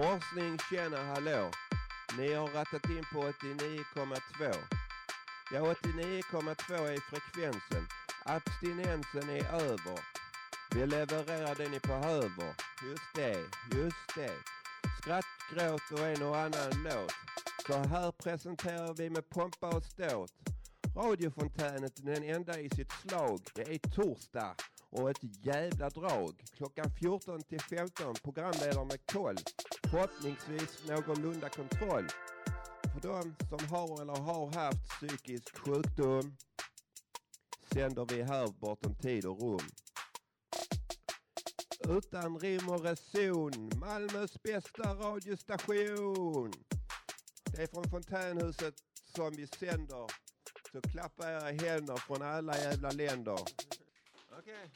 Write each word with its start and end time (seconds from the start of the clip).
Morsning, 0.00 0.58
tjena, 0.70 0.96
hallå. 0.96 1.50
Ni 2.18 2.32
har 2.32 2.46
rattat 2.46 2.90
in 2.90 3.04
på 3.12 3.18
89,2. 3.18 4.54
Ja, 5.52 5.60
89,2 5.60 6.88
är 6.88 7.00
frekvensen. 7.00 7.86
Abstinensen 8.24 9.30
är 9.30 9.54
över. 9.54 10.00
Vi 10.74 10.86
levererar 10.86 11.54
det 11.54 11.68
ni 11.68 11.78
behöver. 11.80 12.54
Just 12.84 13.14
det, 13.14 13.38
just 13.76 14.14
det. 14.16 14.32
Skratt, 15.00 15.24
gråt 15.54 15.92
och 15.92 16.06
en 16.06 16.22
och 16.22 16.36
annan 16.36 16.70
låt. 16.84 17.12
Så 17.66 17.74
här 17.74 18.12
presenterar 18.12 18.94
vi 18.94 19.10
med 19.10 19.28
pompa 19.28 19.68
och 19.68 19.84
ståt. 19.84 20.32
Radiofontänet 20.96 21.92
den 21.96 22.24
enda 22.24 22.60
i 22.60 22.70
sitt 22.70 22.92
slag. 22.92 23.40
Det 23.54 23.62
är 23.62 23.78
torsdag 23.78 24.54
och 24.90 25.10
ett 25.10 25.44
jävla 25.44 25.90
drag. 25.90 26.34
Klockan 26.56 26.90
14 27.00 27.42
till 27.42 27.60
15 27.60 28.14
programledare 28.14 28.84
med 28.84 29.06
koll. 29.06 29.36
Förhoppningsvis 29.90 30.86
någorlunda 30.88 31.48
kontroll. 31.48 32.06
För 32.92 33.00
de 33.08 33.34
som 33.48 33.68
har 33.68 34.02
eller 34.02 34.16
har 34.16 34.52
haft 34.52 34.88
psykisk 34.88 35.58
sjukdom 35.58 36.36
sänder 37.72 38.06
vi 38.14 38.22
här 38.22 38.48
bortom 38.48 38.94
tid 38.94 39.26
och 39.26 39.40
rum. 39.40 39.68
Utan 41.88 42.38
rim 42.38 42.68
och 42.68 42.84
reson, 42.84 43.70
Malmös 43.80 44.42
bästa 44.42 44.94
radiostation. 44.94 46.52
Det 47.44 47.62
är 47.62 47.66
från 47.66 47.90
fontänhuset 47.90 48.74
som 49.14 49.30
vi 49.36 49.46
sänder. 49.46 50.06
Så 50.72 50.80
klappa 50.80 51.30
era 51.30 51.50
händer 51.50 51.96
från 51.96 52.22
alla 52.22 52.58
jävla 52.58 52.90
länder. 52.90 53.38
Okej. 54.38 54.70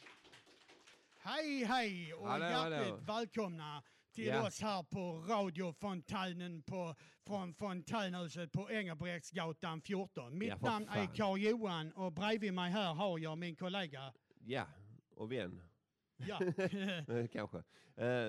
Hej 1.19 1.65
hej 1.65 2.15
och 2.15 2.29
Hallå, 2.29 2.45
hjärtligt 2.45 2.91
hallå. 2.91 3.01
välkomna 3.07 3.83
till 4.15 4.27
Ja. 4.27 4.47
oss 4.47 4.61
här 4.61 4.83
på 4.83 5.25
radiofontänen 5.29 6.63
på, 6.63 6.95
från 7.27 7.55
fontänhuset 7.55 8.53
på 8.53 8.71
Engelbrektsgatan 8.71 9.81
14. 9.81 10.39
Mitt 10.39 10.49
Ja, 10.49 10.57
namn 10.63 10.89
är 10.89 10.95
fan. 11.07 11.15
Karl 11.15 11.39
Johan 11.39 11.93
och 11.93 12.13
bredvid 12.13 12.55
mig 12.55 12.71
här 12.71 12.95
har 12.95 13.19
jag 13.19 13.39
min 13.39 13.57
kollega. 13.57 14.13
Ja, 14.45 14.67
och 15.17 15.33
vän. 15.33 15.63
Ja, 16.17 16.41
Eh, 17.15 17.27
Kanske. 17.33 17.59
Eh, 17.97 18.29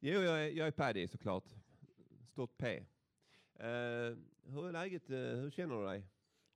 jo, 0.00 0.20
jag 0.20 0.44
är, 0.46 0.50
jag 0.50 0.66
är 0.66 0.70
Paddy 0.70 1.08
såklart. 1.08 1.44
Stort 2.30 2.58
P. 2.58 2.76
Eh, 3.58 3.66
hur 4.46 4.68
är 4.68 4.72
läget? 4.72 5.10
Eh, 5.10 5.16
hur 5.16 5.50
känner 5.50 5.74
du 5.80 5.86
dig? 5.86 6.04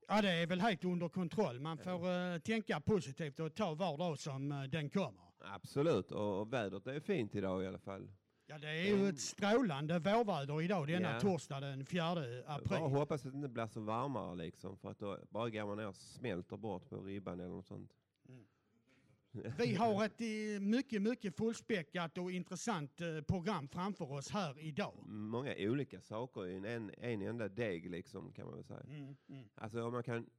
ja 0.07 0.21
det 0.21 0.29
är 0.31 0.47
väl 0.47 0.61
helt 0.61 0.83
under 0.85 1.09
kontroll. 1.09 1.59
Man 1.59 1.77
får 1.77 2.09
eh, 2.11 2.39
tänka 2.39 2.79
positivt 2.81 3.39
och 3.39 3.55
ta 3.55 3.73
var 3.73 3.97
dag 3.97 4.19
som 4.19 4.67
den 4.71 4.89
kommer. 4.89 5.28
Absolut, 5.41 6.11
och, 6.11 6.39
och 6.41 6.53
vädret 6.53 6.87
är 6.87 6.99
fint 6.99 7.35
idag 7.35 7.63
i 7.63 7.67
alla 7.67 7.79
fall. 7.79 8.11
Ja, 8.45 8.57
det 8.57 8.67
är 8.69 8.97
ju 8.97 9.09
ett 9.09 9.19
strålande 9.19 9.99
vårväder 9.99 10.61
idag 10.61 10.87
denna 10.87 11.11
Ja. 11.13 11.19
torsdag 11.19 11.59
den 11.59 11.85
4 11.85 12.11
april. 12.45 12.79
Bara 12.79 12.89
hoppas 12.89 13.25
att 13.25 13.31
det 13.31 13.35
inte 13.35 13.49
blir 13.49 13.67
så 13.67 13.79
varmare 13.81 14.35
liksom, 14.35 14.77
för 14.77 14.91
att 14.91 14.99
då 14.99 15.17
bara 15.29 15.49
går 15.49 15.65
man 15.65 15.77
ner 15.77 15.87
och 15.87 15.95
smälter 15.95 16.57
bort 16.57 16.89
på 16.89 17.01
ribban 17.01 17.39
eller 17.39 17.49
något 17.49 17.65
sånt. 17.65 17.93
Vi 19.57 19.75
har 19.75 20.05
ett 20.05 20.21
eh, 20.21 20.59
mycket, 20.61 21.01
mycket 21.01 21.37
fullspäckat 21.37 22.17
och 22.17 22.31
intressant 22.31 23.01
eh, 23.01 23.21
program 23.21 23.67
framför 23.67 24.11
oss 24.11 24.29
här 24.31 24.59
idag. 24.59 24.93
Många 25.07 25.53
olika 25.57 26.01
saker 26.01 26.45
i 26.47 26.55
en, 26.55 26.65
en, 26.65 26.91
en 26.97 27.21
enda 27.21 27.47
deg 27.47 27.89
liksom, 27.89 28.31
kan 28.31 28.45
man 28.45 28.55
väl 28.55 28.63
säga. 28.63 28.79
Mm, 28.89 29.15
Alltså 29.55 29.83
om 29.83 29.93
man 29.93 30.03
kan, 30.03 30.29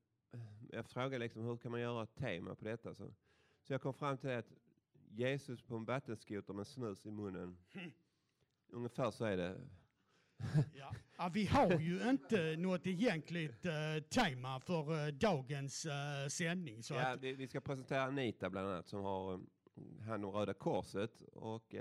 jag 0.73 0.87
frågar 0.87 1.19
liksom 1.19 1.43
hur 1.45 1.57
kan 1.57 1.71
man 1.71 1.81
göra 1.81 2.03
ett 2.03 2.15
tema 2.15 2.55
på 2.55 2.65
detta? 2.65 2.95
Så, 2.95 3.11
så 3.63 3.73
jag 3.73 3.81
kom 3.83 3.95
fram 3.95 4.19
till 4.19 4.31
att 4.31 4.53
Jesus 5.11 5.63
på 5.63 5.77
en 5.77 5.85
vattenskoter 5.85 6.55
med 6.55 6.67
snus 6.67 7.07
i 7.07 7.11
munnen. 7.11 7.57
Ungefär 8.69 9.11
så 9.11 9.25
är 9.25 9.37
det. 9.37 9.61
Ja. 10.75 10.95
Ja, 11.17 11.31
vi 11.35 11.47
har 11.47 11.81
ju 11.81 12.11
inte 12.11 12.57
något 12.57 12.87
egentligt 12.87 13.67
eh, 13.67 14.03
tema 14.11 14.61
för 14.61 15.07
eh, 15.07 15.13
dagens 15.13 15.87
eh, 15.87 16.29
sändning. 16.29 16.83
Så 16.83 16.95
Ja, 16.95 17.13
att, 17.13 17.21
vi, 17.21 17.33
vi 17.33 17.47
ska 17.47 17.61
presentera 17.61 18.03
Anita 18.03 18.51
bland 18.51 18.69
annat 18.69 18.89
som 18.89 19.03
har 19.03 19.35
eh, 19.35 19.41
hand 20.07 20.25
om 20.25 20.31
Röda 20.31 20.55
Korset 20.55 21.21
och 21.21 21.75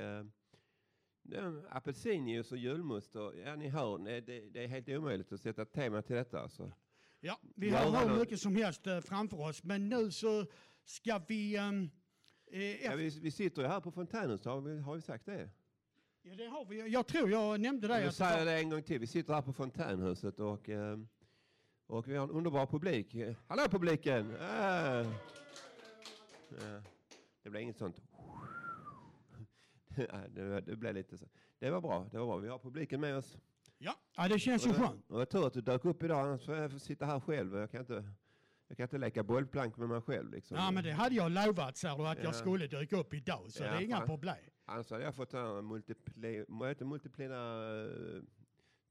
ja, 1.23 1.53
apelsinjuice 1.69 2.51
och 2.51 2.57
julmust. 2.57 3.15
Och, 3.15 3.33
ja, 3.45 3.55
ni 3.55 3.67
hör, 3.67 3.97
det, 3.97 4.41
det, 4.49 4.63
är 4.63 4.67
helt 4.67 4.89
omöjligt 4.89 5.31
att 5.31 5.41
sätta 5.41 5.65
tema 5.65 6.01
till 6.01 6.15
detta. 6.15 6.41
Alltså. 6.41 6.71
ja, 7.19 7.39
vi 7.55 7.69
har 7.69 8.09
hur 8.09 8.19
mycket 8.19 8.39
som 8.39 8.55
helst 8.55 8.87
eh, 8.87 8.99
framför 8.99 9.39
oss. 9.39 9.63
Men 9.63 9.89
nu 9.89 10.11
så 10.11 10.45
ska 10.83 11.21
vi... 11.27 11.57
ehm, 11.57 11.89
eh, 12.49 12.61
Ja, 12.61 12.75
efter, 12.91 12.97
vi, 12.97 13.09
vi 13.09 13.31
sitter 13.31 13.61
ju 13.61 13.67
här 13.67 13.79
på 13.79 13.91
Fontänhuset, 13.91 14.45
har 14.45 14.61
vi, 14.61 14.79
har 14.79 14.95
vi 14.95 15.01
sagt 15.01 15.25
det? 15.25 15.49
ja, 16.21 16.35
det 16.35 16.45
har 16.45 16.65
vi. 16.65 16.87
Jag 16.89 17.07
tror 17.07 17.29
jag 17.31 17.59
nämnde 17.59 17.87
det. 17.87 18.01
Jag 18.03 18.13
säger 18.13 18.37
var- 18.37 18.45
det 18.45 18.59
en 18.59 18.69
gång 18.69 18.83
till. 18.83 18.99
Vi 18.99 19.07
sitter 19.07 19.33
här 19.33 19.41
på 19.41 19.53
Fontänhuset 19.53 20.39
och, 20.39 20.69
eh, 20.69 20.99
och 21.87 22.07
vi 22.07 22.15
har 22.15 22.23
en 22.23 22.31
underbar 22.31 22.65
publik. 22.65 23.15
Eh, 23.15 23.35
Hallå 23.47 23.63
publiken! 23.71 24.35
Ja, 24.39 25.05
det 27.43 27.49
blev 27.49 27.61
inget 27.63 27.77
sånt. 27.77 28.01
Det, 30.29 30.61
det 30.61 30.75
blev 30.75 30.93
lite 30.93 31.17
så. 31.17 31.25
Det 31.59 31.69
var 31.69 31.81
bra. 31.81 32.07
Det 32.11 32.17
var 32.17 32.25
bra. 32.25 32.37
Vi 32.37 32.47
har 32.47 32.57
publiken 32.59 33.01
med 33.01 33.17
oss. 33.17 33.37
Ja, 33.77 33.95
ja, 34.15 34.27
det 34.27 34.39
känns 34.39 34.65
ju 34.67 34.69
det- 34.71 34.75
skönt. 34.79 35.11
och 35.11 35.21
jag 35.21 35.29
tur 35.29 35.47
att 35.47 35.53
du 35.53 35.61
dök 35.61 35.85
upp 35.85 36.03
idag, 36.03 36.19
annars 36.27 36.45
får 36.45 36.55
jag 36.55 36.81
sitta 36.81 37.05
här 37.05 37.19
själv. 37.19 37.55
Jag 37.55 37.71
kan 37.71 37.79
inte, 37.79 38.03
jag 38.69 38.77
kan 38.77 38.83
inte 38.83 38.97
leka 38.97 39.23
bollplank 39.23 39.77
med 39.77 39.89
mig 39.89 40.01
själv. 40.01 40.31
Liksom. 40.31 40.57
Ja, 40.57 40.71
men 40.71 40.83
det 40.83 40.91
hade 40.91 41.15
jag 41.15 41.31
lovat 41.31 41.77
ser 41.77 41.97
du 41.97 42.07
att 42.07 42.17
Ja. 42.17 42.23
jag 42.23 42.35
skulle 42.35 42.67
dyka 42.67 42.97
upp 42.97 43.13
idag. 43.13 43.51
Så 43.51 43.63
Ja, 43.63 43.71
det 43.71 43.77
är 43.77 43.81
inga 43.81 44.01
problem. 44.01 44.35
Hade 44.65 45.03
jag 45.03 45.15
fått 45.15 45.29
ta 45.29 45.61
multipli, 45.61 46.45
multiplina 46.79 47.35
eh, 47.83 48.21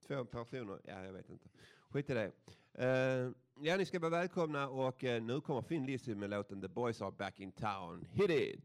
två 0.06 0.25
personer. 0.25 0.81
Ja, 0.84 1.05
jag 1.05 1.12
vet 1.12 1.31
inte. 1.31 1.49
Skit 1.91 2.11
i 2.11 2.15
det. 2.15 2.33
Eh, 2.75 3.31
ja, 3.61 3.77
ni 3.77 3.87
ska 3.87 3.99
vara 3.99 4.11
välkomna 4.11 4.69
och 4.69 5.05
eh, 5.05 5.22
nu 5.22 5.41
kommer 5.41 5.62
Finn 5.62 5.87
Lizzy 5.87 6.15
med 6.15 6.31
låten 6.31 6.61
The 6.61 6.69
Boys 6.69 7.03
Are 7.03 7.11
Back 7.12 7.41
In 7.41 7.53
Town. 7.53 8.06
Hit 8.12 8.31
it! 8.31 8.65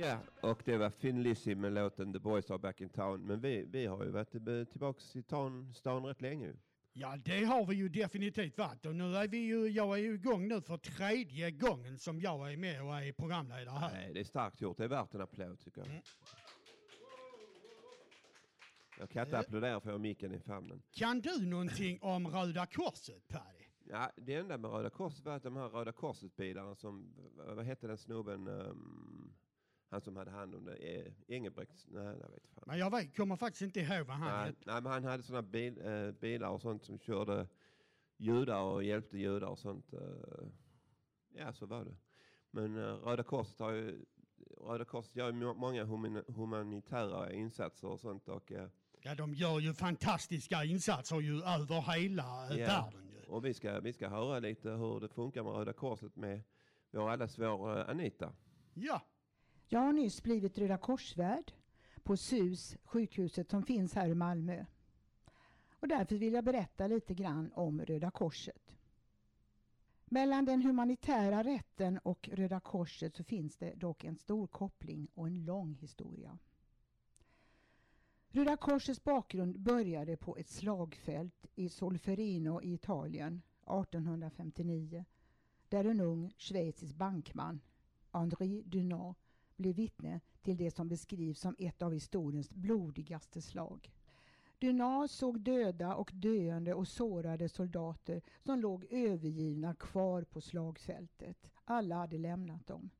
Ja, 0.00 0.18
och 0.40 0.62
det 0.64 0.76
var 0.76 0.90
Finn 0.90 1.22
Lizzy 1.22 1.54
med 1.54 1.72
låten 1.72 2.12
The 2.12 2.18
Boys 2.18 2.50
Are 2.50 2.58
Back 2.58 2.80
In 2.80 2.88
Town. 2.88 3.26
Men 3.26 3.40
vi, 3.40 3.64
vi 3.70 3.86
har 3.86 4.04
ju 4.04 4.10
varit 4.10 4.34
eh, 4.34 4.64
tillbaka 4.64 5.00
i 5.14 5.22
stan, 5.22 5.74
stan 5.74 6.04
rätt 6.04 6.20
länge. 6.20 6.52
Ja, 6.92 7.16
det 7.24 7.44
har 7.44 7.66
vi 7.66 7.74
ju 7.76 7.88
definitivt 7.88 8.58
varit. 8.58 8.86
Och 8.86 8.94
nu 8.94 9.16
är 9.16 9.28
vi 9.28 9.38
ju, 9.38 9.68
jag 9.68 9.98
är 9.98 10.02
ju 10.02 10.14
igång 10.14 10.48
nu 10.48 10.60
för 10.60 10.76
tredje 10.76 11.50
gången 11.50 11.98
som 11.98 12.20
jag 12.20 12.52
är 12.52 12.56
med 12.56 12.82
och 12.82 12.94
är 12.94 13.12
programledare 13.12 13.78
här. 13.78 13.92
Nej, 13.92 14.10
det 14.14 14.20
är 14.20 14.24
starkt 14.24 14.60
gjort. 14.60 14.76
Det 14.76 14.84
är 14.84 14.88
värt 14.88 15.14
en 15.14 15.20
applåd 15.20 15.60
tycker 15.60 15.80
jag. 15.80 16.02
Jag 18.98 19.10
kan 19.10 19.24
inte 19.24 19.38
applådera 19.38 19.80
för 19.80 19.88
jag 19.88 19.94
har 19.94 19.98
micken 19.98 20.34
i 20.34 20.40
famnen. 20.40 20.82
Kan 20.90 21.20
du 21.20 21.46
någonting 21.46 21.98
om 22.02 22.28
Röda 22.28 22.66
Korset, 22.66 23.28
Paddy? 23.28 23.64
Ja, 23.90 24.10
det 24.16 24.34
enda 24.34 24.58
med 24.58 24.70
Röda 24.70 24.90
Korset 24.90 25.24
var 25.24 25.36
att 25.36 25.42
de 25.42 25.56
här 25.56 25.68
Röda 25.68 25.92
Korset-bilarna 25.92 26.74
som, 26.74 27.14
vad 27.36 27.56
vad 27.56 27.64
hette 27.64 27.86
den 27.86 27.98
snubben, 27.98 28.46
ehm, 28.46 29.09
han 29.90 30.00
som 30.00 30.16
hade 30.16 30.30
hand 30.30 30.54
om 30.54 30.64
det, 30.64 30.76
eh, 30.76 31.12
Engelbrekt, 31.28 31.86
nej 31.88 32.04
jag 32.04 32.30
vet 32.30 32.46
fan. 32.54 32.64
Men 32.66 32.78
jag 32.78 32.90
vet, 32.90 33.16
kommer 33.16 33.36
faktiskt 33.36 33.62
inte 33.62 33.80
ihåg 33.80 34.06
vad 34.06 34.16
han 34.16 34.28
Nej, 34.36 34.46
hette. 34.46 34.58
nej, 34.66 34.82
men 34.82 34.92
han 34.92 35.04
hade 35.04 35.22
sådana 35.22 35.42
bil, 35.42 35.80
eh, 35.86 36.10
bilar 36.10 36.48
och 36.50 36.60
sånt 36.60 36.84
som 36.84 36.98
körde 36.98 37.48
judar 38.16 38.62
och 38.62 38.84
hjälpte 38.84 39.18
judar 39.18 39.48
och 39.48 39.58
sånt. 39.58 39.92
eh. 39.92 40.00
ja, 41.34 41.52
så 41.52 41.66
var 41.66 41.84
det. 41.84 41.96
Men 42.50 42.76
eh, 42.76 42.82
Röda 42.94 43.22
Korset 43.22 43.58
har 43.58 43.70
ju, 43.72 44.04
Röda 44.60 44.84
Korset 44.84 45.16
gör 45.16 45.26
ju 45.26 45.32
må- 45.32 45.54
många 45.54 45.84
human, 45.84 46.24
humanitära 46.28 47.32
insatser 47.32 47.88
och 47.88 48.00
sånt 48.00 48.28
och 48.28 48.52
eh, 48.52 48.68
Ja, 49.02 49.14
de 49.14 49.34
gör 49.34 49.58
ju 49.60 49.74
fantastiska 49.74 50.64
insatser 50.64 51.20
ju 51.20 51.36
över 51.42 51.92
hela 51.92 52.50
eh, 52.50 52.56
Ja, 52.58 52.66
världen. 52.66 53.10
Ju. 53.12 53.22
Och 53.26 53.44
vi 53.44 53.54
ska, 53.54 53.80
vi 53.80 53.92
ska 53.92 54.08
höra 54.08 54.38
lite 54.38 54.70
hur 54.70 55.00
det 55.00 55.08
funkar 55.08 55.42
med 55.42 55.52
Röda 55.52 55.72
Korset 55.72 56.16
med 56.16 56.42
vår 56.90 57.10
allas 57.10 57.38
vår 57.38 57.78
eh, 57.80 57.88
Anita. 57.88 58.32
Ja, 58.74 59.02
jag 59.72 59.80
har 59.80 59.92
nyss 59.92 60.22
blivit 60.22 60.58
Röda 60.58 60.78
Korsvärd 60.78 61.52
på 62.02 62.16
SUS, 62.16 62.76
sjukhuset 62.84 63.50
som 63.50 63.62
finns 63.62 63.94
här 63.94 64.08
i 64.08 64.14
Malmö. 64.14 64.64
Och 65.70 65.88
därför 65.88 66.16
vill 66.16 66.32
jag 66.32 66.44
berätta 66.44 66.86
lite 66.86 67.14
grann 67.14 67.52
om 67.54 67.80
Röda 67.80 68.10
Korset. 68.10 68.76
Mellan 70.04 70.44
den 70.44 70.62
humanitära 70.62 71.44
rätten 71.44 71.98
och 71.98 72.28
Röda 72.32 72.60
Korset 72.60 73.16
så 73.16 73.24
finns 73.24 73.56
det 73.56 73.74
dock 73.74 74.04
en 74.04 74.16
stor 74.16 74.46
koppling 74.46 75.08
och 75.14 75.26
en 75.26 75.44
lång 75.44 75.74
historia. 75.74 76.38
Röda 78.28 78.56
Korsets 78.56 79.04
bakgrund 79.04 79.60
började 79.60 80.16
på 80.16 80.36
ett 80.36 80.48
slagfält 80.48 81.46
i 81.54 81.68
Solferino 81.68 82.62
i 82.62 82.74
Italien 82.74 83.42
1859 83.62 85.04
där 85.68 85.84
en 85.84 86.00
ung 86.00 86.32
schweizisk 86.38 86.94
bankman, 86.94 87.60
André 88.10 88.62
Dunant, 88.62 89.16
blev 89.60 89.74
vittne 89.74 90.20
till 90.42 90.56
det 90.56 90.70
som 90.70 90.88
beskrivs 90.88 91.40
som 91.40 91.56
ett 91.58 91.82
av 91.82 91.92
historiens 91.92 92.50
blodigaste 92.50 93.42
slag. 93.42 93.90
Dunas 94.58 95.12
såg 95.12 95.40
döda 95.40 95.94
och 95.94 96.10
döende 96.14 96.74
och 96.74 96.88
sårade 96.88 97.48
soldater 97.48 98.22
som 98.42 98.60
låg 98.60 98.84
övergivna 98.90 99.74
kvar 99.74 100.24
på 100.24 100.40
slagfältet. 100.40 101.50
Alla 101.64 101.94
hade 101.94 102.18
lämnat 102.18 102.66
dem. 102.66 102.90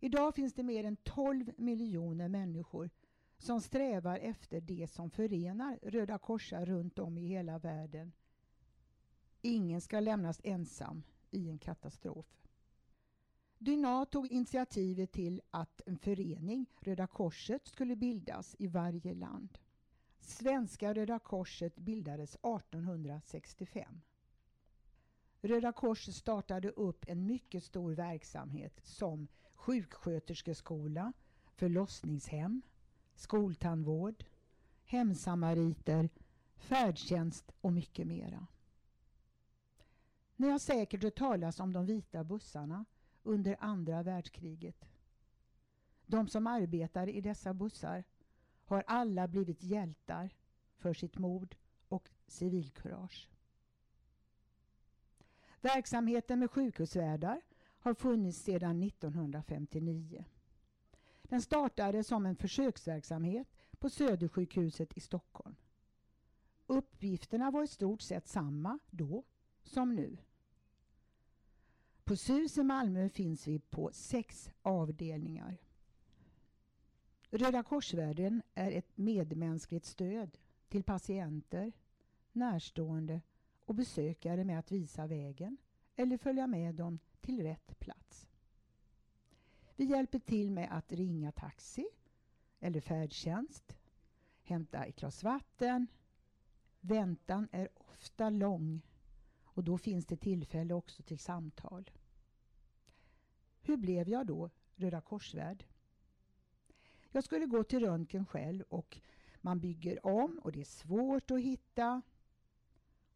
Idag 0.00 0.34
finns 0.34 0.54
det 0.54 0.62
mer 0.62 0.84
än 0.84 0.96
12 0.96 1.52
miljoner 1.56 2.28
människor 2.28 2.90
som 3.38 3.60
strävar 3.60 4.18
efter 4.18 4.60
det 4.60 4.90
som 4.90 5.10
förenar 5.10 5.78
Röda 5.82 6.18
korsar 6.18 6.66
runt 6.66 6.98
om 6.98 7.18
i 7.18 7.26
hela 7.26 7.58
världen. 7.58 8.12
Ingen 9.40 9.80
ska 9.80 10.00
lämnas 10.00 10.40
ensam 10.44 11.02
i 11.30 11.48
en 11.48 11.58
katastrof. 11.58 12.41
Dyna 13.64 14.06
tog 14.06 14.26
initiativet 14.26 15.12
till 15.12 15.42
att 15.50 15.80
en 15.86 15.98
förening, 15.98 16.66
Röda 16.80 17.06
korset, 17.06 17.66
skulle 17.66 17.96
bildas 17.96 18.56
i 18.58 18.66
varje 18.66 19.14
land. 19.14 19.58
Svenska 20.20 20.94
Röda 20.94 21.18
korset 21.18 21.76
bildades 21.76 22.34
1865. 22.34 24.00
Röda 25.40 25.72
korset 25.72 26.14
startade 26.14 26.70
upp 26.70 27.04
en 27.08 27.26
mycket 27.26 27.64
stor 27.64 27.92
verksamhet 27.92 28.80
som 28.84 29.28
sjuksköterskeskola, 29.54 31.12
förlossningshem, 31.54 32.62
skoltandvård, 33.14 34.24
hemsamariter, 34.84 36.08
färdtjänst 36.56 37.52
och 37.60 37.72
mycket 37.72 38.06
mera. 38.06 38.46
Ni 40.36 40.48
har 40.48 40.58
säkert 40.58 41.02
hört 41.02 41.18
talas 41.18 41.60
om 41.60 41.72
de 41.72 41.86
vita 41.86 42.24
bussarna 42.24 42.84
under 43.22 43.56
andra 43.60 44.02
världskriget. 44.02 44.88
De 46.06 46.28
som 46.28 46.46
arbetar 46.46 47.08
i 47.08 47.20
dessa 47.20 47.54
bussar 47.54 48.04
har 48.64 48.84
alla 48.86 49.28
blivit 49.28 49.62
hjältar 49.62 50.34
för 50.76 50.94
sitt 50.94 51.18
mod 51.18 51.54
och 51.88 52.10
civilkurage. 52.26 53.28
Verksamheten 55.60 56.38
med 56.38 56.50
sjukhusvärdar 56.50 57.42
har 57.78 57.94
funnits 57.94 58.38
sedan 58.38 58.82
1959. 58.82 60.24
Den 61.22 61.42
startade 61.42 62.04
som 62.04 62.26
en 62.26 62.36
försöksverksamhet 62.36 63.48
på 63.78 63.90
Södersjukhuset 63.90 64.96
i 64.96 65.00
Stockholm. 65.00 65.56
Uppgifterna 66.66 67.50
var 67.50 67.62
i 67.62 67.66
stort 67.66 68.00
sett 68.00 68.28
samma 68.28 68.78
då 68.90 69.24
som 69.64 69.94
nu. 69.94 70.16
På 72.12 72.16
SUS 72.16 72.58
i 72.58 72.62
Malmö 72.62 73.08
finns 73.08 73.46
vi 73.46 73.58
på 73.58 73.90
sex 73.92 74.50
avdelningar. 74.62 75.58
Röda 77.30 77.62
Korsvärlden 77.62 78.42
är 78.54 78.72
ett 78.72 78.98
medmänskligt 78.98 79.84
stöd 79.86 80.38
till 80.68 80.82
patienter, 80.82 81.72
närstående 82.32 83.20
och 83.64 83.74
besökare 83.74 84.44
med 84.44 84.58
att 84.58 84.72
visa 84.72 85.06
vägen 85.06 85.56
eller 85.96 86.18
följa 86.18 86.46
med 86.46 86.74
dem 86.74 86.98
till 87.20 87.42
rätt 87.42 87.78
plats. 87.78 88.28
Vi 89.76 89.84
hjälper 89.84 90.18
till 90.18 90.50
med 90.50 90.68
att 90.76 90.92
ringa 90.92 91.32
taxi 91.32 91.86
eller 92.60 92.80
färdtjänst, 92.80 93.76
hämta 94.42 94.84
ett 94.84 94.96
glas 95.00 95.22
vatten. 95.22 95.86
Väntan 96.80 97.48
är 97.52 97.68
ofta 97.74 98.30
lång 98.30 98.82
och 99.44 99.64
då 99.64 99.78
finns 99.78 100.06
det 100.06 100.16
tillfälle 100.16 100.74
också 100.74 101.02
till 101.02 101.18
samtal. 101.18 101.90
Hur 103.62 103.76
blev 103.76 104.08
jag 104.08 104.26
då 104.26 104.50
Röda 104.76 105.00
korsvärd? 105.00 105.64
Jag 107.10 107.24
skulle 107.24 107.46
gå 107.46 107.64
till 107.64 107.80
röntgen 107.80 108.26
själv 108.26 108.64
och 108.68 109.00
man 109.40 109.60
bygger 109.60 110.06
om 110.06 110.38
och 110.38 110.52
det 110.52 110.60
är 110.60 110.64
svårt 110.64 111.30
att 111.30 111.40
hitta. 111.40 112.02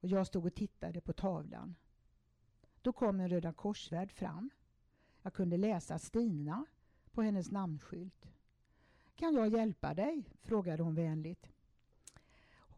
Och 0.01 0.09
jag 0.09 0.27
stod 0.27 0.47
och 0.47 0.55
tittade 0.55 1.01
på 1.01 1.13
tavlan. 1.13 1.75
Då 2.83 2.93
kom 2.93 3.21
en 3.21 3.29
Röda 3.29 3.53
korsvärd 3.53 4.13
fram. 4.13 4.51
Jag 5.23 5.33
kunde 5.33 5.57
läsa 5.57 5.99
Stina 5.99 6.67
på 7.13 7.23
hennes 7.23 7.51
namnskylt. 7.51 8.27
Kan 9.15 9.35
jag 9.35 9.49
hjälpa 9.49 9.95
dig? 9.95 10.25
frågade 10.43 10.83
hon 10.83 10.95
vänligt. 10.95 11.49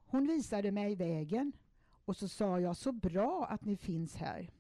Hon 0.07 0.27
visade 0.27 0.73
mig 0.73 0.95
vägen 0.95 1.53
och 2.05 2.17
så 2.17 2.29
sa 2.29 2.61
jag 2.61 2.77
så 2.77 2.93
bra 2.93 3.47
att 3.47 3.65
ni 3.65 3.77
finns 3.77 4.17
här. 4.17 4.51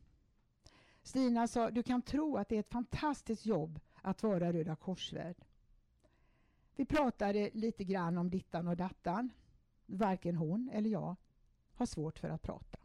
Stina 1.09 1.49
sa 1.49 1.71
du 1.71 1.83
kan 1.83 2.03
tro 2.03 2.37
att 2.37 2.49
det 2.49 2.57
är 2.57 2.61
ett 2.61 2.73
fantastiskt 2.73 3.47
jobb 3.47 3.81
att 4.03 4.23
vara 4.23 4.53
Röda 4.53 4.77
korsvärd. 4.77 5.37
Vi 6.77 6.85
pratade 6.85 7.51
lite 7.53 7.85
grann 7.85 8.19
om 8.19 8.31
dittan 8.31 8.69
och 8.69 8.77
dattan. 8.77 9.31
Varken 9.87 10.37
hon 10.37 10.71
eller 10.73 10.91
jag 10.91 11.17
har 11.75 11.87
svårt 11.87 12.19
för 12.19 12.29
att 12.29 12.43
prata. 12.43 12.79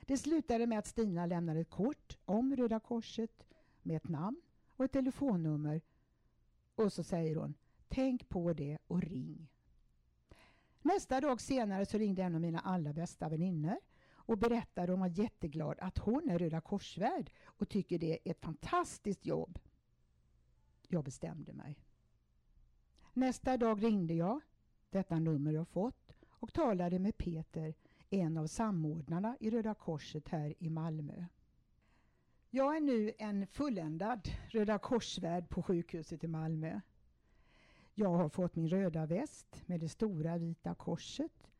Det 0.00 0.18
slutade 0.18 0.66
med 0.66 0.78
att 0.78 0.86
Stina 0.86 1.26
lämnade 1.26 1.60
ett 1.60 1.70
kort 1.70 2.18
om 2.24 2.56
Röda 2.56 2.80
Korset 2.80 3.46
med 3.82 3.96
ett 3.96 4.08
namn 4.08 4.40
och 4.76 4.84
ett 4.84 4.92
telefonnummer. 4.92 5.80
Och 6.74 6.92
så 6.92 7.02
säger 7.02 7.36
hon, 7.36 7.54
tänk 7.88 8.28
på 8.28 8.52
det 8.52 8.78
och 8.86 9.02
ring. 9.02 9.48
Nästa 10.82 11.20
dag 11.20 11.40
senare 11.40 11.86
så 11.86 11.98
ringde 11.98 12.22
en 12.22 12.34
av 12.34 12.40
mina 12.40 12.60
allra 12.60 12.92
bästa 12.92 13.28
väninnor 13.28 13.76
och 14.26 14.38
berättade 14.38 14.92
om 14.92 15.00
var 15.00 15.18
jätteglad 15.18 15.78
att 15.80 15.98
hon 15.98 16.30
är 16.30 16.38
Röda 16.38 16.60
korsvärd 16.60 17.30
och 17.44 17.68
tycker 17.68 17.98
det 17.98 18.12
är 18.12 18.30
ett 18.30 18.40
fantastiskt 18.40 19.26
jobb. 19.26 19.58
Jag 20.88 21.04
bestämde 21.04 21.52
mig. 21.52 21.78
Nästa 23.12 23.56
dag 23.56 23.84
ringde 23.84 24.14
jag, 24.14 24.40
detta 24.90 25.18
nummer 25.18 25.52
jag 25.52 25.68
fått, 25.68 26.16
och 26.28 26.52
talade 26.52 26.98
med 26.98 27.16
Peter, 27.16 27.74
en 28.10 28.36
av 28.36 28.46
samordnarna 28.46 29.36
i 29.40 29.50
Röda 29.50 29.74
Korset 29.74 30.28
här 30.28 30.54
i 30.58 30.70
Malmö. 30.70 31.24
Jag 32.50 32.76
är 32.76 32.80
nu 32.80 33.12
en 33.18 33.46
fulländad 33.46 34.28
Röda 34.48 34.78
korsvärd 34.78 35.48
på 35.48 35.62
sjukhuset 35.62 36.24
i 36.24 36.26
Malmö. 36.26 36.80
Jag 37.94 38.08
har 38.14 38.28
fått 38.28 38.56
min 38.56 38.68
röda 38.68 39.06
väst 39.06 39.62
med 39.66 39.80
det 39.80 39.88
stora 39.88 40.38
vita 40.38 40.74
korset, 40.74 41.50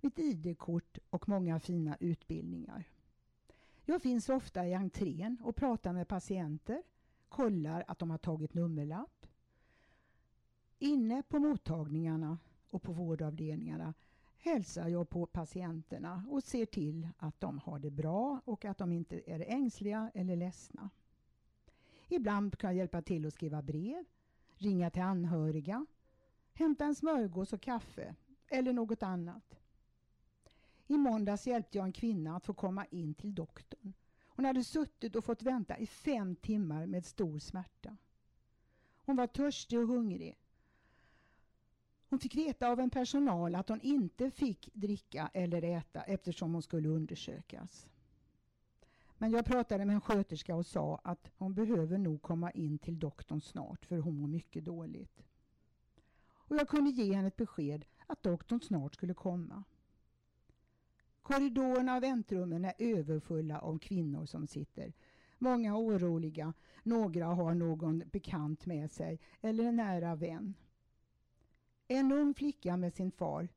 mitt 0.00 0.18
ID-kort 0.18 0.98
och 1.10 1.28
många 1.28 1.60
fina 1.60 1.96
utbildningar. 2.00 2.84
Jag 3.84 4.02
finns 4.02 4.28
ofta 4.28 4.66
i 4.66 4.74
entrén 4.74 5.38
och 5.44 5.56
pratar 5.56 5.92
med 5.92 6.08
patienter, 6.08 6.82
kollar 7.28 7.84
att 7.88 7.98
de 7.98 8.10
har 8.10 8.18
tagit 8.18 8.54
nummerlapp. 8.54 9.26
Inne 10.78 11.22
på 11.22 11.38
mottagningarna 11.38 12.38
och 12.70 12.82
på 12.82 12.92
vårdavdelningarna 12.92 13.94
hälsar 14.38 14.88
jag 14.88 15.08
på 15.08 15.26
patienterna 15.26 16.24
och 16.30 16.42
ser 16.42 16.66
till 16.66 17.08
att 17.18 17.40
de 17.40 17.58
har 17.58 17.78
det 17.78 17.90
bra 17.90 18.40
och 18.44 18.64
att 18.64 18.78
de 18.78 18.92
inte 18.92 19.22
är 19.26 19.40
ängsliga 19.40 20.10
eller 20.14 20.36
ledsna. 20.36 20.90
Ibland 22.08 22.58
kan 22.58 22.70
jag 22.70 22.76
hjälpa 22.76 23.02
till 23.02 23.26
att 23.26 23.34
skriva 23.34 23.62
brev, 23.62 24.04
ringa 24.54 24.90
till 24.90 25.02
anhöriga, 25.02 25.86
hämta 26.52 26.84
en 26.84 26.94
smörgås 26.94 27.52
och 27.52 27.60
kaffe 27.60 28.14
eller 28.48 28.72
något 28.72 29.02
annat. 29.02 29.60
I 30.86 30.98
måndags 30.98 31.46
hjälpte 31.46 31.78
jag 31.78 31.84
en 31.84 31.92
kvinna 31.92 32.36
att 32.36 32.46
få 32.46 32.54
komma 32.54 32.84
in 32.86 33.14
till 33.14 33.34
doktorn. 33.34 33.92
Hon 34.28 34.44
hade 34.44 34.64
suttit 34.64 35.16
och 35.16 35.24
fått 35.24 35.42
vänta 35.42 35.78
i 35.78 35.86
fem 35.86 36.36
timmar 36.36 36.86
med 36.86 37.04
stor 37.04 37.38
smärta. 37.38 37.96
Hon 39.04 39.16
var 39.16 39.26
törstig 39.26 39.78
och 39.78 39.88
hungrig 39.88 40.36
hon 42.08 42.18
fick 42.18 42.34
veta 42.34 42.68
av 42.68 42.80
en 42.80 42.90
personal 42.90 43.54
att 43.54 43.68
hon 43.68 43.80
inte 43.80 44.30
fick 44.30 44.70
dricka 44.74 45.30
eller 45.34 45.62
äta 45.62 46.02
eftersom 46.02 46.52
hon 46.52 46.62
skulle 46.62 46.88
undersökas. 46.88 47.86
Men 49.18 49.30
jag 49.30 49.44
pratade 49.44 49.84
med 49.84 49.94
en 49.94 50.00
sköterska 50.00 50.56
och 50.56 50.66
sa 50.66 51.00
att 51.04 51.30
hon 51.36 51.54
behöver 51.54 51.98
nog 51.98 52.22
komma 52.22 52.50
in 52.50 52.78
till 52.78 52.98
doktorn 52.98 53.40
snart 53.40 53.86
för 53.86 53.98
hon 53.98 54.20
mår 54.20 54.28
mycket 54.28 54.64
dåligt. 54.64 55.22
Och 56.28 56.56
jag 56.56 56.68
kunde 56.68 56.90
ge 56.90 57.14
henne 57.14 57.28
ett 57.28 57.36
besked 57.36 57.84
att 58.06 58.22
doktorn 58.22 58.60
snart 58.60 58.94
skulle 58.94 59.14
komma. 59.14 59.64
Korridorerna 61.26 61.96
och 61.96 62.02
väntrummen 62.02 62.64
är 62.64 62.74
överfulla 62.78 63.58
av 63.58 63.78
kvinnor 63.78 64.26
som 64.26 64.46
sitter. 64.46 64.92
Många 65.38 65.76
oroliga, 65.76 66.52
några 66.82 67.26
har 67.26 67.54
någon 67.54 68.02
bekant 68.12 68.66
med 68.66 68.90
sig 68.90 69.20
eller 69.40 69.64
en 69.64 69.76
nära 69.76 70.14
vän. 70.14 70.54
En 71.88 72.12
ung 72.12 72.34
flicka 72.34 72.76
med 72.76 72.94
sin 72.94 73.10
far 73.10 73.48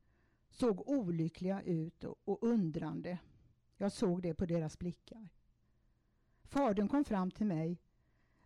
såg 0.48 0.88
olyckliga 0.88 1.62
ut 1.62 2.04
och 2.04 2.38
undrande. 2.42 3.18
Jag 3.76 3.92
såg 3.92 4.22
det 4.22 4.34
på 4.34 4.46
deras 4.46 4.78
blickar. 4.78 5.28
Fadern 6.44 6.88
kom 6.88 7.04
fram 7.04 7.30
till 7.30 7.46
mig 7.46 7.78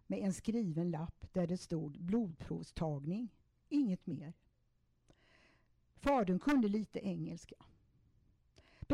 med 0.07 0.19
en 0.19 0.33
skriven 0.33 0.91
lapp 0.91 1.27
där 1.33 1.47
det 1.47 1.59
stod 1.59 2.01
blodprovstagning, 2.01 3.29
inget 3.69 4.07
mer. 4.07 4.33
Fadern 5.95 6.39
kunde 6.39 6.69
lite 6.69 6.99
engelska. 6.99 7.57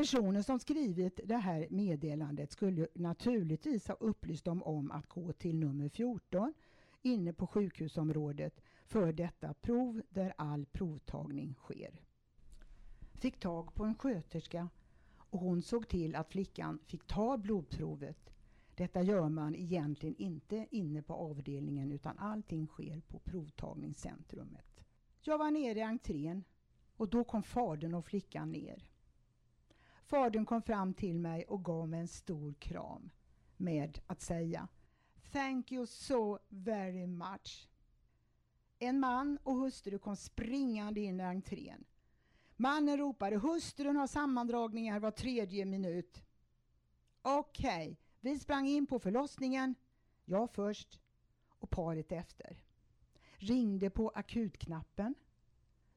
Personen 0.00 0.44
som 0.44 0.58
skrivit 0.58 1.20
det 1.24 1.36
här 1.36 1.66
meddelandet 1.70 2.52
skulle 2.52 2.88
naturligtvis 2.94 3.88
ha 3.88 3.94
upplyst 3.94 4.44
dem 4.44 4.62
om 4.62 4.90
att 4.90 5.06
gå 5.06 5.32
till 5.32 5.58
nummer 5.58 5.88
14 5.88 6.54
inne 7.02 7.32
på 7.32 7.46
sjukhusområdet 7.46 8.60
för 8.84 9.12
detta 9.12 9.54
prov 9.54 10.02
där 10.10 10.34
all 10.38 10.66
provtagning 10.66 11.54
sker. 11.54 12.00
fick 13.14 13.40
tag 13.40 13.74
på 13.74 13.84
en 13.84 13.94
sköterska 13.94 14.68
och 15.16 15.40
hon 15.40 15.62
såg 15.62 15.88
till 15.88 16.16
att 16.16 16.30
flickan 16.30 16.78
fick 16.86 17.06
ta 17.06 17.36
blodprovet. 17.36 18.30
Detta 18.74 19.02
gör 19.02 19.28
man 19.28 19.54
egentligen 19.54 20.16
inte 20.18 20.66
inne 20.70 21.02
på 21.02 21.14
avdelningen 21.14 21.92
utan 21.92 22.18
allting 22.18 22.66
sker 22.66 23.00
på 23.00 23.18
provtagningscentrumet. 23.18 24.84
Jag 25.20 25.38
var 25.38 25.50
nere 25.50 25.78
i 25.78 25.82
entrén 25.82 26.44
och 26.96 27.08
då 27.08 27.24
kom 27.24 27.42
fadern 27.42 27.94
och 27.94 28.04
flickan 28.06 28.52
ner. 28.52 28.89
Fadern 30.10 30.46
kom 30.46 30.62
fram 30.62 30.94
till 30.94 31.18
mig 31.18 31.44
och 31.44 31.64
gav 31.64 31.88
mig 31.88 32.00
en 32.00 32.08
stor 32.08 32.54
kram 32.54 33.10
med 33.56 34.00
att 34.06 34.20
säga 34.20 34.68
Thank 35.32 35.72
you 35.72 35.86
so 35.86 36.38
very 36.48 37.06
much. 37.06 37.68
En 38.78 39.00
man 39.00 39.38
och 39.42 39.54
hustru 39.54 39.98
kom 39.98 40.16
springande 40.16 41.00
in 41.00 41.20
i 41.20 41.22
entrén. 41.22 41.84
Mannen 42.56 42.96
ropade 42.96 43.36
hustrun 43.36 43.96
har 43.96 44.06
sammandragningar 44.06 45.00
var 45.00 45.10
tredje 45.10 45.64
minut. 45.64 46.22
Okej, 47.22 47.84
okay. 47.84 47.96
vi 48.20 48.38
sprang 48.38 48.66
in 48.66 48.86
på 48.86 48.98
förlossningen. 48.98 49.74
Jag 50.24 50.50
först 50.50 51.00
och 51.58 51.70
paret 51.70 52.12
efter. 52.12 52.62
Ringde 53.36 53.90
på 53.90 54.08
akutknappen. 54.08 55.14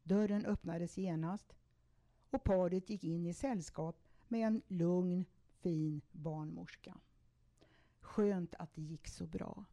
Dörren 0.03 0.45
öppnades 0.45 0.97
genast 0.97 1.55
och 2.29 2.43
paret 2.43 2.89
gick 2.89 3.03
in 3.03 3.27
i 3.27 3.33
sällskap 3.33 4.02
med 4.33 4.47
en 4.47 4.61
lugn, 4.67 5.25
fin 5.61 6.01
barnmorska. 6.11 6.97
Skönt 8.01 8.55
att 8.59 8.75
det 8.75 8.81
gick 8.81 9.07
så 9.07 9.25
bra. 9.25 9.65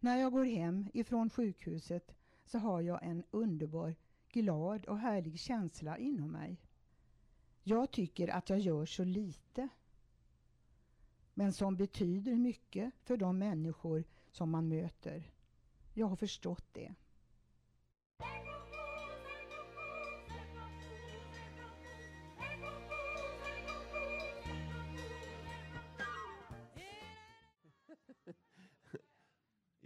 När 0.00 0.16
jag 0.16 0.32
går 0.32 0.44
hem 0.44 0.88
ifrån 0.94 1.30
sjukhuset 1.30 2.14
så 2.44 2.58
har 2.58 2.80
jag 2.80 3.02
en 3.02 3.24
underbar, 3.30 3.94
glad 4.28 4.86
och 4.86 4.98
härlig 4.98 5.38
känsla 5.38 5.98
inom 5.98 6.30
mig. 6.30 6.60
Jag 7.62 7.90
tycker 7.90 8.28
att 8.28 8.50
jag 8.50 8.58
gör 8.58 8.86
så 8.86 9.04
lite 9.04 9.68
men 11.34 11.52
som 11.52 11.76
betyder 11.76 12.34
mycket 12.34 12.94
för 13.02 13.16
de 13.16 13.38
människor 13.38 14.04
som 14.30 14.50
man 14.50 14.68
möter. 14.68 15.30
Jag 15.94 16.06
har 16.06 16.16
förstått 16.16 16.66
det. 16.72 16.94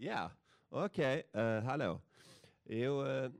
Ja, 0.06 0.30
okej. 0.68 1.22
Okay. 1.28 1.42
Uh, 1.42 1.62
hallå. 1.62 2.00
Jo, 2.64 3.02
uh, 3.02 3.32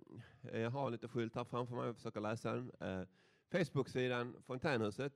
jag 0.53 0.71
har 0.71 0.91
lite 0.91 1.09
skyltar 1.09 1.45
framför 1.45 1.77
mig 1.77 1.89
och 1.89 1.97
försöker 1.97 2.21
läsa 2.21 2.53
den. 2.53 2.73
Uh, 2.83 3.03
Facebook-sidan 3.51 4.37
Fontänhuset, 4.47 5.13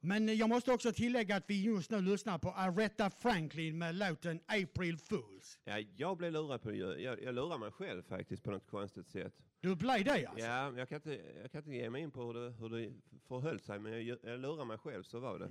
Men 0.00 0.36
jag 0.36 0.48
måste 0.48 0.72
också 0.72 0.92
tillägga 0.92 1.36
att 1.36 1.44
vi 1.46 1.64
just 1.64 1.90
nu 1.90 2.00
lyssnar 2.00 2.38
på 2.38 2.50
Aretha 2.50 3.10
Franklin 3.10 3.78
med 3.78 3.94
låten 3.94 4.40
April 4.46 4.98
Fools. 4.98 5.58
Ja, 5.64 5.78
jag 5.96 6.16
blev 6.16 6.32
lurad 6.32 6.62
på 6.62 6.74
jag, 6.74 7.22
jag 7.22 7.34
lurar 7.34 7.58
mig 7.58 7.70
själv 7.70 8.02
faktiskt 8.02 8.42
på 8.42 8.50
något 8.50 8.66
konstigt 8.66 9.08
sätt. 9.08 9.34
Du 9.60 9.76
blev 9.76 10.04
det 10.04 10.26
alltså? 10.26 10.46
Ja, 10.46 10.72
jag 10.76 10.88
kan 10.88 10.96
inte, 10.96 11.20
jag 11.42 11.52
kan 11.52 11.58
inte 11.58 11.70
ge 11.70 11.90
mig 11.90 12.02
in 12.02 12.10
på 12.10 12.22
hur 12.22 12.34
det, 12.34 12.50
hur 12.50 12.68
det 12.68 12.92
förhöll 13.28 13.60
sig, 13.60 13.78
men 13.78 14.06
jag, 14.06 14.18
jag 14.22 14.40
lurar 14.40 14.64
mig 14.64 14.78
själv, 14.78 15.02
så 15.02 15.20
var 15.20 15.38
det. 15.38 15.50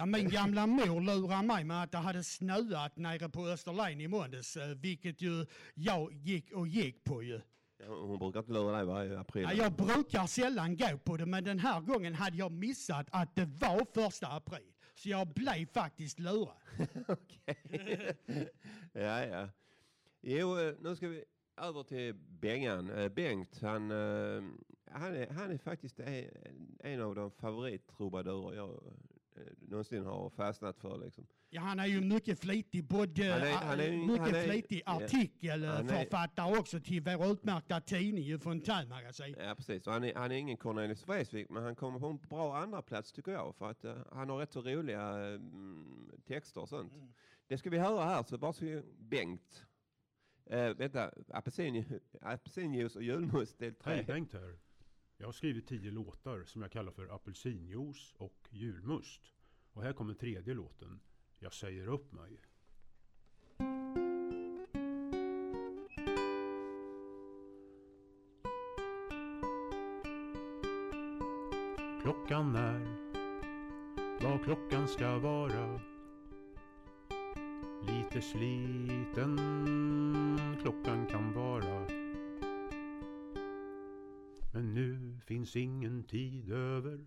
Ja, 0.00 0.06
min 0.06 0.28
gamla 0.28 0.66
mor 0.66 1.00
lurade 1.00 1.42
mig 1.42 1.64
med 1.64 1.82
att 1.82 1.92
det 1.92 1.98
hade 1.98 2.24
snöat 2.24 2.96
nere 2.96 3.28
på 3.28 3.46
Österlen 3.46 4.00
i 4.00 4.08
måndags, 4.08 4.56
eh, 4.56 4.68
vilket 4.68 5.22
ju 5.22 5.46
jag 5.74 6.12
gick 6.12 6.52
och 6.52 6.68
gick 6.68 7.04
på 7.04 7.22
ju. 7.22 7.40
Hon 7.86 8.18
brukar 8.18 8.40
inte 8.40 8.52
lura 8.52 8.76
dig 8.76 8.84
varje 8.84 9.18
april. 9.18 9.42
Ja, 9.42 9.52
jag 9.52 9.72
brukar 9.72 10.26
sällan 10.26 10.76
gå 10.76 10.98
på 11.04 11.16
det, 11.16 11.26
men 11.26 11.44
den 11.44 11.58
här 11.58 11.80
gången 11.80 12.14
hade 12.14 12.36
jag 12.36 12.52
missat 12.52 13.06
att 13.10 13.34
det 13.34 13.44
var 13.44 13.86
första 13.94 14.26
april. 14.26 14.72
Så 14.94 15.08
jag 15.08 15.28
blev 15.28 15.66
faktiskt 15.66 16.18
lurad. 16.18 16.56
Okej. 17.08 18.16
ja, 18.92 19.24
ja. 19.26 19.48
Jo, 20.20 20.58
eh, 20.58 20.74
nu 20.80 20.96
ska 20.96 21.08
vi 21.08 21.24
över 21.56 21.82
till 21.82 22.14
Bengan. 22.14 22.90
Eh, 22.90 23.08
Bengt, 23.08 23.60
han, 23.60 23.90
han, 24.90 25.14
är, 25.16 25.30
han 25.30 25.50
är 25.50 25.58
faktiskt 25.58 26.00
en 26.80 27.00
av 27.00 27.14
de 27.14 27.30
favorittrubadurer 27.30 28.56
jag 28.56 28.82
någonsin 29.58 30.04
har 30.04 30.30
fastnat 30.30 30.78
för. 30.78 30.98
Liksom. 30.98 31.26
Ja, 31.50 31.60
han 31.60 31.78
är 31.78 31.86
ju 31.86 32.00
mycket 32.00 32.40
flitig, 32.40 32.84
både 32.84 33.32
han 33.32 33.42
är, 33.42 33.52
han 33.52 33.80
är, 33.80 33.90
mycket 33.90 34.18
han 34.18 34.34
är, 34.34 34.44
flitig 34.44 34.82
artikelförfattare 34.86 36.58
också 36.58 36.80
till 36.80 37.02
vår 37.02 37.26
utmärkta 37.32 37.80
tidning 37.80 38.40
Fontänmagasin. 38.40 39.34
Ja, 39.38 39.54
precis. 39.54 39.86
Och 39.86 39.92
han, 39.92 40.04
är, 40.04 40.14
han 40.14 40.32
är 40.32 40.36
ingen 40.36 40.56
Cornelis 40.56 41.08
Vreeswijk, 41.08 41.50
men 41.50 41.62
han 41.62 41.76
kommer 41.76 41.98
på 41.98 42.06
en 42.06 42.18
bra 42.28 42.56
andra 42.56 42.82
plats 42.82 43.12
tycker 43.12 43.32
jag, 43.32 43.54
för 43.56 43.70
att 43.70 43.84
uh, 43.84 43.96
han 44.12 44.28
har 44.28 44.38
rätt 44.38 44.52
så 44.52 44.60
roliga 44.60 45.18
um, 45.18 46.10
texter 46.26 46.60
och 46.60 46.68
sånt. 46.68 46.92
Mm. 46.94 47.12
Det 47.46 47.58
ska 47.58 47.70
vi 47.70 47.78
höra 47.78 48.04
här, 48.04 48.22
så 48.22 48.36
varsågod 48.36 48.84
Bengt. 48.98 49.66
Uh, 50.52 50.70
vänta, 50.70 51.10
apelsinjuice 52.20 52.96
och 52.96 53.02
julmust 53.02 53.58
del 53.58 53.74
3. 53.74 53.94
Hej, 53.94 54.04
Bengt 54.04 54.32
här. 54.32 54.58
Jag 55.20 55.26
har 55.26 55.32
skrivit 55.32 55.66
tio 55.66 55.90
låtar 55.90 56.44
som 56.44 56.62
jag 56.62 56.72
kallar 56.72 56.92
för 56.92 57.14
apelsinjuice 57.14 58.14
och 58.16 58.48
julmust. 58.50 59.20
Och 59.72 59.82
här 59.82 59.92
kommer 59.92 60.14
tredje 60.14 60.54
låten. 60.54 61.00
Jag 61.38 61.52
säger 61.52 61.86
upp 61.86 62.12
mig. 62.12 62.40
Klockan 72.02 72.56
är 72.56 72.80
vad 74.22 74.44
klockan 74.44 74.88
ska 74.88 75.18
vara. 75.18 75.80
Lite 77.86 78.20
sliten 78.20 79.38
klockan 80.62 81.06
kan 81.06 81.32
vara. 81.32 81.99
Men 84.52 84.74
nu 84.74 85.20
finns 85.26 85.56
ingen 85.56 86.04
tid 86.04 86.52
över 86.52 87.06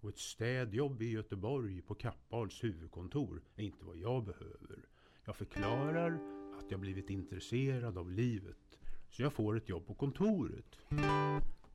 och 0.00 0.08
ett 0.08 0.18
städjobb 0.18 1.02
i 1.02 1.10
Göteborg 1.10 1.82
på 1.82 1.94
Kappahls 1.94 2.64
huvudkontor 2.64 3.42
är 3.56 3.64
inte 3.64 3.84
vad 3.84 3.96
jag 3.96 4.24
behöver. 4.24 4.78
Jag 5.24 5.36
förklarar 5.36 6.18
att 6.58 6.70
jag 6.70 6.80
blivit 6.80 7.10
intresserad 7.10 7.98
av 7.98 8.10
livet 8.10 8.78
så 9.10 9.22
jag 9.22 9.32
får 9.32 9.56
ett 9.56 9.68
jobb 9.68 9.86
på 9.86 9.94
kontoret. 9.94 10.78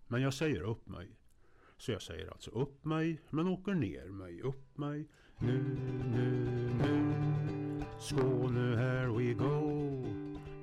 Men 0.07 0.21
jag 0.21 0.33
säger 0.33 0.61
upp 0.61 0.87
mig. 0.87 1.09
Så 1.77 1.91
jag 1.91 2.01
säger 2.01 2.31
alltså 2.31 2.51
upp 2.51 2.85
mig 2.85 3.21
men 3.29 3.47
åker 3.47 3.73
ner 3.73 4.05
mig, 4.05 4.41
upp 4.41 4.77
mig. 4.77 5.07
Nu, 5.39 5.77
nu, 6.15 6.71
nu. 6.77 7.13
Skåne, 7.99 8.77
here 8.77 9.17
we 9.17 9.33
go. 9.33 10.05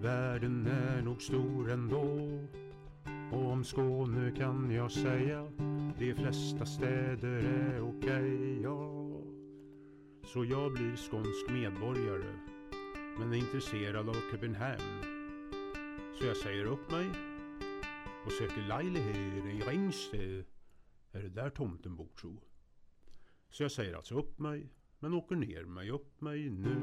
Världen 0.01 0.67
är 0.67 1.03
nog 1.03 1.23
stor 1.23 1.71
ändå. 1.71 2.31
Och 3.33 3.51
om 3.53 3.65
Skåne 3.65 4.31
kan 4.31 4.71
jag 4.71 4.93
säga 4.93 5.49
de 5.99 6.15
flesta 6.15 6.67
städer 6.67 7.29
är 7.29 7.81
okej, 7.81 8.35
okay, 8.35 8.63
ja. 8.63 9.01
Så 10.25 10.45
jag 10.45 10.73
blir 10.73 10.97
skånsk 10.97 11.51
medborgare 11.51 12.33
men 13.19 13.33
är 13.33 13.37
intresserad 13.37 14.09
av 14.09 14.17
Köpenhamn. 14.31 15.03
Så 16.19 16.27
jag 16.27 16.37
säger 16.37 16.65
upp 16.65 16.91
mig 16.91 17.11
och 18.27 18.33
söker 18.33 18.69
lejlighet 18.69 19.45
i 19.45 19.71
Ringsted. 19.71 20.45
Är 21.13 21.23
det 21.23 21.29
där 21.29 21.51
tomten 21.51 21.97
bor 21.97 22.09
tro? 22.21 22.41
Så 23.51 23.63
jag 23.63 23.73
säger 23.73 23.95
alltså 23.95 24.15
upp 24.15 24.39
mig 24.39 24.73
men 24.99 25.15
åker 25.15 25.37
ner 25.37 25.65
mig, 25.65 25.91
upp 25.91 26.21
mig 26.21 26.51
nu, 26.51 26.77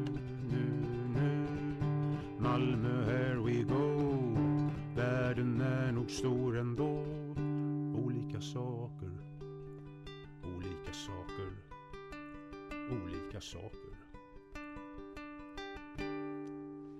nu, 0.49 0.67
nu. 1.13 1.47
Malmö, 2.39 3.05
here 3.05 3.39
we 3.39 3.63
go. 3.63 3.96
Världen 5.27 5.61
är 5.61 5.91
nog 5.91 6.11
stor 6.11 6.57
ändå 6.57 7.05
olika 8.05 8.41
saker. 8.41 9.11
Olika 10.55 10.93
saker. 10.93 11.51
Olika 12.91 13.41
saker. 13.41 13.97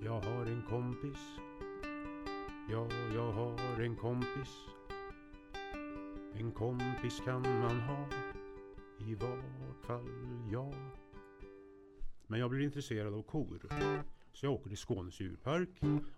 Jag 0.03 0.22
har 0.22 0.46
en 0.46 0.62
kompis. 0.69 1.17
Ja, 2.72 2.88
jag 3.15 3.31
har 3.31 3.81
en 3.81 3.96
kompis. 3.96 4.55
En 6.34 6.51
kompis 6.51 7.22
kan 7.25 7.41
man 7.41 7.79
ha. 7.79 8.05
I 9.07 9.15
vart 9.15 9.86
fall 9.86 10.10
jag. 10.51 10.74
Men 12.27 12.39
jag 12.39 12.50
blir 12.50 12.62
intresserad 12.62 13.13
av 13.13 13.24
kor. 13.24 13.60
Så 14.34 14.46
jag 14.46 14.53
åker 14.53 14.69
till 14.69 14.77
Skånes 14.77 15.19
djurpark 15.19 15.69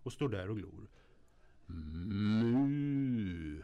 och 0.04 0.14
står 0.14 0.30
där 0.30 0.50
och 0.50 0.58
glor. 0.58 0.88
Mu. 1.70 3.64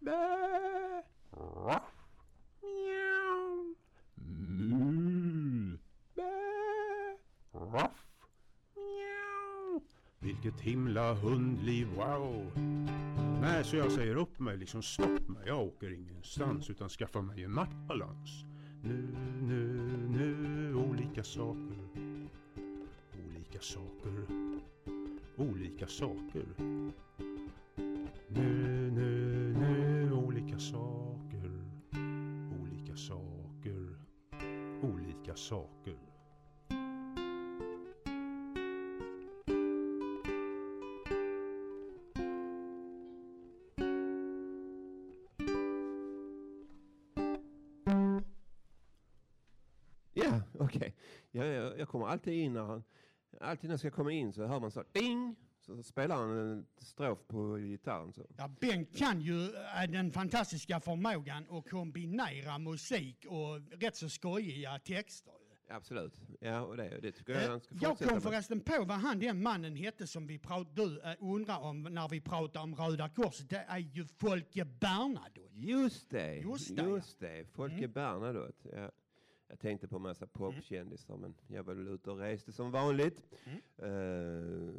Bä. 0.00 1.02
Ruff. 1.32 1.94
Mjau. 2.62 3.74
Mu. 4.68 5.78
Bä. 6.16 6.32
Ruff. 7.52 8.06
Mjau. 8.74 9.80
Vilket 10.18 10.60
himla 10.60 11.14
hundliv, 11.14 11.88
wow! 11.96 12.50
Nej, 13.40 13.64
så 13.64 13.76
jag 13.76 13.92
säger 13.92 14.16
upp 14.16 14.38
mig, 14.38 14.56
liksom 14.56 14.82
stopp 14.82 15.28
mig. 15.28 15.42
Jag 15.46 15.62
åker 15.62 15.92
ingenstans 15.92 16.70
utan 16.70 16.88
skaffar 16.88 17.22
mig 17.22 17.44
en 17.44 17.52
nattbalans. 17.52 18.44
Nu, 18.82 19.14
nu, 19.42 19.82
nu, 20.08 20.74
olika 20.74 21.24
saker. 21.24 21.88
Olika 23.26 23.60
saker. 23.60 24.26
Olika 25.36 25.86
saker. 25.86 26.44
Nu, 28.36 28.90
nu, 28.90 29.52
nu, 29.58 30.12
olika 30.12 30.58
saker. 30.58 31.64
Olika 32.60 32.96
saker. 32.96 33.96
Olika 34.82 35.36
saker. 35.36 35.98
Ja, 50.12 50.40
okej. 50.58 50.94
Ja, 51.30 51.44
jag, 51.44 51.78
jag 51.78 51.88
kommer 51.88 52.06
alltid 52.06 52.34
in 52.34 52.52
när 52.52 52.62
han, 52.62 52.84
alltid 53.40 53.68
när 53.68 53.72
jag 53.72 53.80
ska 53.80 53.90
komma 53.90 54.12
in 54.12 54.32
så 54.32 54.46
hör 54.46 54.60
man 54.60 54.70
så 54.70 54.82
ding! 54.92 55.43
Så 55.66 55.82
spelar 55.82 56.16
han 56.16 56.30
en 56.38 56.66
strof 56.78 57.18
på 57.28 57.56
gitarren. 57.56 58.12
Så. 58.12 58.26
Ja, 58.36 58.48
Bengt 58.60 58.96
kan 58.96 59.20
ju 59.20 59.44
äh, 59.44 59.90
den 59.90 60.12
fantastiska 60.12 60.80
förmågan 60.80 61.46
att 61.50 61.70
kombinera 61.70 62.58
musik 62.58 63.26
och 63.28 63.60
rätt 63.80 63.96
så 63.96 64.08
skojiga 64.08 64.78
texter. 64.78 65.32
Absolut. 65.68 66.20
Ja, 66.40 66.60
och 66.60 66.76
det, 66.76 66.98
det 67.02 67.12
tycker 67.12 67.32
jag 67.32 67.42
Eh, 67.42 67.50
han 67.50 67.60
ska 67.60 67.74
Jag 67.80 67.98
kom 67.98 68.06
med. 68.14 68.22
förresten 68.22 68.60
på 68.60 68.84
vad 68.84 68.98
han 68.98 69.18
den 69.18 69.42
mannen 69.42 69.76
hette 69.76 70.06
som 70.06 70.26
vi 70.26 70.38
prat, 70.38 70.76
du 70.76 71.00
äh, 71.00 71.14
undrar 71.20 71.58
om 71.58 71.82
när 71.82 72.08
vi 72.08 72.20
pratar 72.20 72.60
om 72.62 72.74
Röda 72.74 73.08
Korset. 73.08 73.50
Det 73.50 73.64
är 73.68 73.78
ju 73.78 74.04
Folke 74.06 74.64
Bernadotte. 74.64 75.40
Just 75.52 76.10
det, 76.10 76.34
Just 76.36 76.76
det, 76.76 76.82
just 76.82 77.20
det. 77.20 77.44
Folke 77.52 77.76
Mm. 77.76 77.92
Bernadotte. 77.92 78.68
Ja. 78.72 78.90
Jag 79.48 79.60
tänkte 79.60 79.88
på 79.88 79.96
en 79.96 80.02
massa 80.02 80.26
popkändisar 80.26 81.16
men 81.16 81.34
jag 81.46 81.62
var 81.64 81.74
väl 81.74 81.88
ute 81.88 82.10
och 82.10 82.18
reste 82.18 82.52
som 82.52 82.70
vanligt. 82.70 83.22
Mm. 83.44 83.58
Eh, 83.78 84.74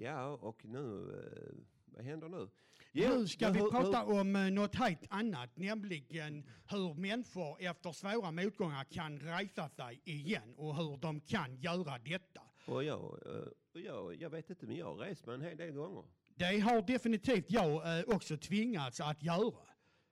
ja, 0.00 0.26
och 0.26 0.64
nu, 0.64 1.10
eh, 1.12 1.54
vad 1.86 2.04
händer 2.04 2.28
nu? 2.28 2.48
Nu 2.92 3.26
ska 3.26 3.50
vi 3.50 3.60
hur- 3.60 3.70
prata 3.70 4.04
hur- 4.04 4.20
om 4.20 4.36
eh, 4.36 4.50
något 4.50 4.74
helt 4.74 5.04
annat, 5.10 5.56
nämligen 5.56 6.44
hur 6.70 6.94
människor 6.94 7.56
efter 7.62 7.92
svåra 7.92 8.30
motgångar 8.30 8.84
kan 8.84 9.20
resa 9.20 9.68
sig 9.68 10.00
igen 10.04 10.54
och 10.56 10.76
hur 10.76 10.96
de 10.96 11.20
kan 11.20 11.56
göra 11.56 11.98
detta. 11.98 12.42
Och 12.66 12.84
jag, 12.84 13.00
eh, 13.26 13.42
och 13.74 13.80
jag, 13.80 14.14
jag 14.22 14.30
vet 14.30 14.50
inte, 14.50 14.66
men 14.66 14.76
jag 14.76 14.86
har 14.86 14.94
rest 14.94 15.26
mig 15.26 15.34
en 15.34 15.40
hel 15.42 15.56
del 15.56 15.72
gånger. 15.72 16.04
Det 16.34 16.60
har 16.60 16.82
definitivt 16.82 17.50
jag 17.50 17.98
eh, 17.98 18.04
också 18.14 18.36
tvingats 18.36 19.00
att 19.00 19.22
göra. 19.22 19.64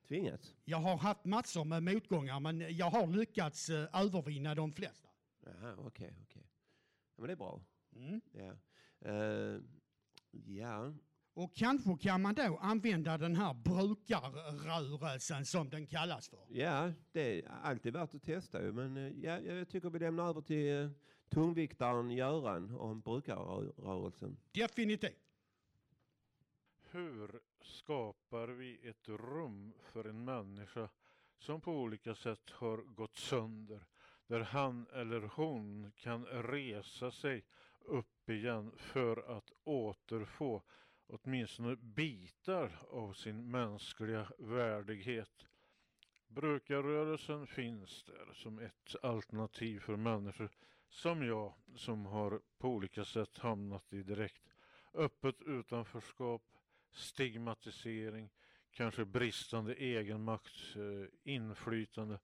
Tvingats. 0.08 0.54
Jag 0.64 0.78
har 0.78 0.96
haft 0.96 1.24
massor 1.24 1.64
med 1.64 1.82
motgångar 1.82 2.40
men 2.40 2.76
jag 2.76 2.90
har 2.90 3.06
lyckats 3.06 3.68
eh, 3.70 3.88
övervinna 4.02 4.54
de 4.54 4.72
flesta. 4.72 5.08
Jaha, 5.44 5.76
okej, 5.78 6.14
okej. 6.22 6.42
Ja, 7.16 7.20
men 7.20 7.26
det 7.26 7.32
är 7.32 7.36
bra. 7.36 7.60
Mm. 7.96 8.20
Ja. 8.32 8.52
Eh, 9.10 9.60
ja, 10.46 10.92
Och 11.34 11.54
kanske 11.56 11.96
kan 11.96 12.22
man 12.22 12.34
då 12.34 12.58
använda 12.62 13.18
den 13.18 13.36
här 13.36 13.54
brukarrörelsen 13.54 15.44
som 15.46 15.68
den 15.70 15.86
kallas 15.86 16.28
för. 16.28 16.46
ja, 16.48 16.92
det 17.12 17.40
är 17.40 17.48
alltid 17.62 17.92
värt 17.92 18.14
att 18.14 18.22
testa 18.22 18.62
ju. 18.62 18.72
Men 18.72 18.96
eh, 18.96 19.12
ja, 19.24 19.40
jag 19.40 19.68
tycker 19.68 19.90
vi 19.90 19.98
lämnar 19.98 20.28
över 20.28 20.40
till 20.40 20.82
eh, 20.84 20.90
tungviktaren 21.28 22.10
Göran 22.10 22.76
om 22.76 23.00
brukarrörelsen. 23.00 24.36
Definitivt. 24.52 25.22
Hur 26.90 27.40
skapar 27.62 28.48
vi 28.48 28.88
ett 28.88 29.08
rum 29.08 29.72
för 29.92 30.04
en 30.04 30.24
människa 30.24 30.88
som 31.38 31.60
på 31.60 31.72
olika 31.72 32.14
sätt 32.14 32.50
har 32.50 32.76
gått 32.76 33.16
sönder, 33.16 33.80
där 34.26 34.40
han 34.40 34.86
eller 34.92 35.20
hon 35.34 35.92
kan 35.96 36.24
resa 36.26 37.10
sig 37.10 37.44
upp 37.86 38.30
igen 38.30 38.72
för 38.76 39.36
att 39.36 39.52
återfå 39.64 40.62
åtminstone 41.06 41.76
bitar 41.76 42.78
av 42.90 43.12
sin 43.12 43.50
mänskliga 43.50 44.26
värdighet. 44.38 45.46
Brukarrörelsen 46.28 47.46
finns 47.46 48.04
där 48.04 48.32
som 48.34 48.58
ett 48.58 48.96
alternativ 49.02 49.80
för 49.80 49.96
människor 49.96 50.50
som 50.88 51.26
jag 51.26 51.54
som 51.76 52.06
har 52.06 52.40
på 52.58 52.68
olika 52.68 53.04
sätt 53.04 53.38
hamnat 53.38 53.92
i 53.92 54.02
direkt 54.02 54.56
öppet 54.96 55.42
utanförskap, 55.42 56.42
stigmatisering, 56.92 58.30
kanske 58.70 59.04
bristande 59.04 59.74
egenmakt, 59.74 60.76
eh, 60.76 61.32
inflytande 61.32 62.18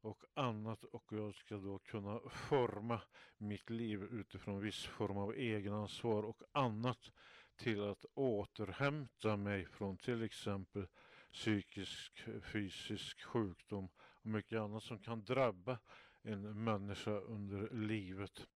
och 0.00 0.24
annat 0.34 0.84
och 0.84 1.04
jag 1.08 1.34
ska 1.34 1.56
då 1.56 1.78
kunna 1.78 2.20
forma 2.30 3.00
mitt 3.38 3.70
liv 3.70 4.02
utifrån 4.02 4.60
viss 4.60 4.84
form 4.84 5.18
av 5.18 5.34
egenansvar 5.34 6.22
och 6.22 6.42
annat 6.52 7.12
till 7.56 7.82
att 7.82 8.04
återhämta 8.14 9.36
mig 9.36 9.66
från 9.66 9.96
till 9.96 10.22
exempel 10.22 10.86
psykisk, 11.32 12.24
fysisk 12.42 13.22
sjukdom 13.22 13.88
och 13.98 14.26
mycket 14.26 14.60
annat 14.60 14.82
som 14.82 14.98
kan 14.98 15.24
drabba 15.24 15.78
en 16.22 16.64
människa 16.64 17.10
under 17.10 17.70
livet. 17.70 18.46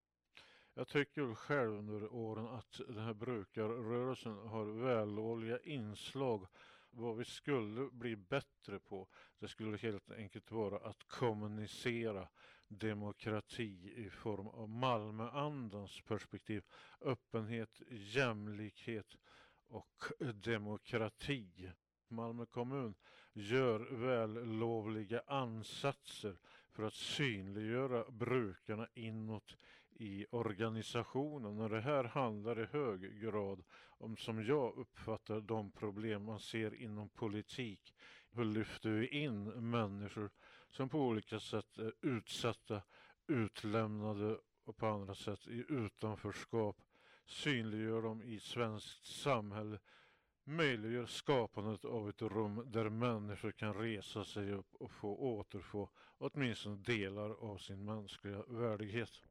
Jag 0.74 0.88
tycker 0.88 1.34
själv 1.34 1.78
under 1.78 2.14
åren 2.14 2.46
att 2.46 2.80
den 2.88 3.04
här 3.04 3.14
brukarrörelsen 3.14 4.36
har 4.36 4.64
vällovliga 4.64 5.58
inslag. 5.58 6.46
Vad 6.94 7.16
vi 7.16 7.24
skulle 7.24 7.90
bli 7.92 8.16
bättre 8.16 8.78
på, 8.78 9.08
det 9.38 9.48
skulle 9.48 9.76
helt 9.76 10.10
enkelt 10.10 10.50
vara 10.50 10.78
att 10.78 11.04
kommunicera 11.04 12.28
demokrati 12.68 13.92
i 13.96 14.10
form 14.10 14.46
av 14.48 14.68
Malmöandans 14.68 16.00
perspektiv. 16.00 16.64
Öppenhet, 17.00 17.82
jämlikhet 17.90 19.16
och 19.68 20.04
demokrati. 20.34 21.70
Malmö 22.08 22.46
kommun 22.46 22.94
gör 23.32 23.80
vällovliga 23.90 25.22
ansatser 25.26 26.38
för 26.70 26.82
att 26.82 26.94
synliggöra 26.94 28.10
brukarna 28.10 28.88
inåt 28.94 29.56
i 30.02 30.26
organisationen 30.30 31.60
och 31.60 31.70
det 31.70 31.80
här 31.80 32.04
handlar 32.04 32.60
i 32.60 32.66
hög 32.66 33.20
grad 33.20 33.62
om 33.98 34.16
som 34.16 34.44
jag 34.44 34.74
uppfattar 34.76 35.40
de 35.40 35.70
problem 35.70 36.24
man 36.24 36.40
ser 36.40 36.74
inom 36.74 37.08
politik. 37.08 37.94
Hur 38.30 38.44
lyfter 38.44 38.90
vi 38.90 39.08
in 39.08 39.44
människor 39.70 40.30
som 40.70 40.88
på 40.88 40.98
olika 41.00 41.40
sätt 41.40 41.78
är 41.78 41.92
utsatta, 42.00 42.82
utlämnade 43.26 44.38
och 44.64 44.76
på 44.76 44.86
andra 44.86 45.14
sätt 45.14 45.46
i 45.46 45.64
utanförskap, 45.68 46.76
synliggör 47.26 48.02
dem 48.02 48.22
i 48.22 48.40
svenskt 48.40 49.04
samhälle 49.04 49.78
möjliggör 50.44 51.06
skapandet 51.06 51.84
av 51.84 52.08
ett 52.08 52.22
rum 52.22 52.62
där 52.66 52.88
människor 52.88 53.52
kan 53.52 53.74
resa 53.74 54.24
sig 54.24 54.52
upp 54.52 54.74
och 54.74 54.90
få 54.90 55.16
återfå 55.16 55.88
åtminstone 56.18 56.76
delar 56.76 57.30
av 57.30 57.56
sin 57.56 57.84
mänskliga 57.84 58.42
värdighet. 58.48 59.22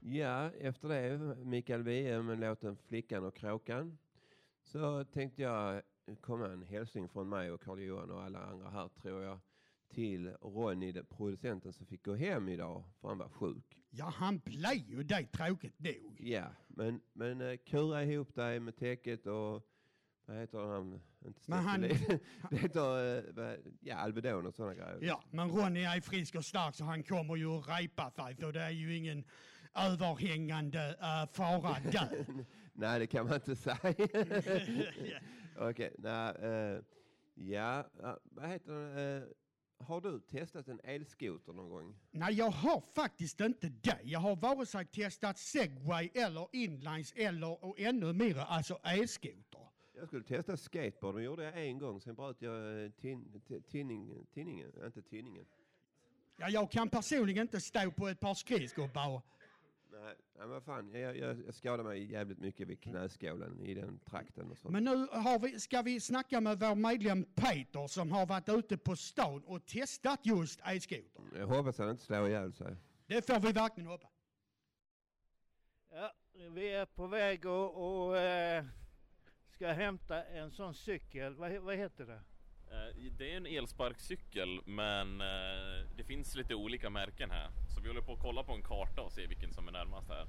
Ja, 0.00 0.50
efter 0.50 0.88
det, 0.88 1.36
Mikael 1.44 1.82
Wiehe 1.82 2.22
med 2.22 2.40
låten 2.40 2.76
Flickan 2.76 3.24
och 3.24 3.36
kråkan, 3.36 3.98
så 4.62 5.04
tänkte 5.04 5.42
jag 5.42 5.82
komma 6.20 6.46
en 6.46 6.62
hälsning 6.62 7.08
från 7.08 7.28
mig 7.28 7.50
och 7.50 7.60
Carl 7.60 7.80
Johan 7.80 8.10
och 8.10 8.22
alla 8.22 8.38
andra 8.38 8.70
här 8.70 8.88
tror 8.88 9.22
jag 9.22 9.38
till 9.88 10.28
Ronny, 10.40 11.02
producenten 11.02 11.72
som 11.72 11.86
fick 11.86 12.04
gå 12.04 12.14
hem 12.14 12.48
idag 12.48 12.84
för 13.00 13.08
han 13.08 13.18
var 13.18 13.28
sjuk. 13.28 13.78
Ja, 13.90 14.04
han 14.04 14.38
blev 14.38 14.74
ju 14.74 15.02
det 15.02 15.26
tråkigt 15.26 15.78
nog. 15.78 16.20
Ja, 16.20 16.46
men, 16.68 17.00
men 17.12 17.40
eh, 17.40 17.56
kura 17.56 18.04
ihop 18.04 18.34
dig 18.34 18.60
med 18.60 18.76
täcket 18.76 19.26
och 19.26 19.71
vad 20.26 20.36
heter 20.36 20.58
han? 20.58 21.00
Inte 21.26 21.40
Men 21.46 21.58
han-. 21.58 21.80
Det 22.50 22.56
heter 22.56 23.18
eh, 23.38 23.56
ja, 23.80 23.96
Alvedon 23.96 24.46
och 24.46 24.54
sådana 24.54 24.74
grejer. 24.74 24.98
Ja, 25.02 25.22
men 25.30 25.50
Ronny 25.50 25.82
är 25.82 26.00
frisk 26.00 26.34
och 26.34 26.44
stark 26.44 26.74
så 26.74 26.84
han 26.84 27.02
kommer 27.02 27.36
ju 27.36 27.46
att 27.46 27.68
repa 27.68 28.10
sig 28.10 28.36
så 28.36 28.50
det 28.50 28.62
är 28.62 28.70
ju 28.70 28.96
ingen 28.96 29.24
överhängande 29.74 30.96
uh, 31.00 31.32
fara 31.32 31.76
där. 31.92 32.26
Nej, 32.72 32.98
det 32.98 33.06
kan 33.06 33.26
man 33.26 33.34
inte 33.34 33.56
säga. 33.56 33.78
Okej, 35.56 35.94
nej. 35.98 36.34
eh, 36.40 36.80
ja, 37.34 37.86
ja, 38.02 38.18
vad 38.22 38.48
heter 38.48 39.16
eh, 39.16 39.22
har 39.82 40.00
du 40.00 40.20
testat 40.20 40.68
en 40.68 40.80
elskoter 40.84 41.52
någon 41.52 41.68
gång? 41.68 41.94
Nej, 42.10 42.34
jag 42.34 42.50
har 42.50 42.82
faktiskt 42.94 43.40
inte 43.40 43.68
det. 43.68 43.98
Jag 44.02 44.20
har 44.20 44.36
vare 44.36 44.66
sig 44.66 44.86
testat 44.86 45.38
segway 45.38 46.10
eller 46.14 46.48
inlines 46.52 47.12
eller 47.16 47.64
och 47.64 47.80
ännu 47.80 48.12
mer 48.12 48.38
alltså 48.38 48.74
elskoter. 48.74 49.51
Jag 50.02 50.08
skulle 50.08 50.24
testa 50.24 50.56
skateboard, 50.56 51.14
det 51.14 51.22
gjorde 51.22 51.44
jag 51.44 51.66
en 51.66 51.78
gång. 51.78 52.00
Sen 52.00 52.14
bröt 52.14 52.42
jag 52.42 52.84
eh, 52.84 52.90
tin, 52.90 53.40
tinning, 53.70 54.26
tinningen, 54.34 54.72
inte 54.84 55.02
tinningen. 55.02 55.44
Ja, 56.36 56.48
jag 56.48 56.70
kan 56.70 56.88
personligen 56.88 57.42
inte 57.42 57.60
stå 57.60 57.90
på 57.90 58.08
ett 58.08 58.20
par 58.20 58.34
skridskor 58.34 58.88
bara. 58.94 59.22
Nej, 59.92 60.14
nej, 60.38 60.46
vad 60.46 60.64
fan. 60.64 60.92
Jag, 60.92 61.16
jag, 61.16 61.42
jag 61.46 61.54
skadade 61.54 61.82
mig 61.82 62.12
jävligt 62.12 62.38
mycket 62.38 62.68
vid 62.68 62.80
knäskålen 62.80 63.60
i 63.60 63.74
den 63.74 63.98
trakten 63.98 64.50
och 64.50 64.58
så. 64.58 64.70
Men 64.70 64.84
nu 64.84 65.06
har 65.06 65.38
vi, 65.38 65.60
ska 65.60 65.82
vi 65.82 66.00
snacka 66.00 66.40
med 66.40 66.58
vår 66.60 66.74
medlem 66.74 67.24
Peter 67.24 67.86
som 67.86 68.12
har 68.12 68.26
varit 68.26 68.48
ute 68.48 68.78
på 68.78 68.96
stan 68.96 69.42
och 69.44 69.66
testat 69.66 70.20
just 70.22 70.60
elskoter. 70.64 71.22
Jag 71.38 71.46
hoppas 71.46 71.78
han 71.78 71.90
inte 71.90 72.02
slår 72.02 72.28
ihjäl 72.28 72.52
sig. 72.52 72.76
Det 73.06 73.26
får 73.26 73.40
vi 73.40 73.52
verkligen 73.52 73.90
hoppas. 73.90 74.10
Ja, 75.90 76.12
vi 76.34 76.68
är 76.68 76.86
på 76.86 77.06
väg 77.06 77.44
eh, 77.44 77.50
ska 79.62 79.72
hämta 79.72 80.24
en 80.24 80.50
sån 80.50 80.74
cykel. 80.74 81.34
Vad, 81.34 81.52
vad 81.52 81.76
heter 81.76 82.06
det? 82.06 82.20
Eh, 82.70 83.12
Det 83.18 83.32
är 83.32 83.36
en 83.36 83.46
elsparkcykel 83.46 84.60
men 84.66 85.20
eh, 85.20 85.86
det 85.96 86.04
finns 86.04 86.34
lite 86.34 86.54
olika 86.54 86.90
märken 86.90 87.30
här. 87.30 87.48
Så 87.74 87.80
vi 87.80 87.88
håller 87.88 88.00
på 88.00 88.12
att 88.12 88.22
kolla 88.22 88.42
på 88.42 88.52
en 88.52 88.62
karta 88.62 89.02
och 89.02 89.12
se 89.12 89.26
vilken 89.26 89.52
som 89.52 89.68
är 89.68 89.72
närmast 89.72 90.08
här. 90.08 90.26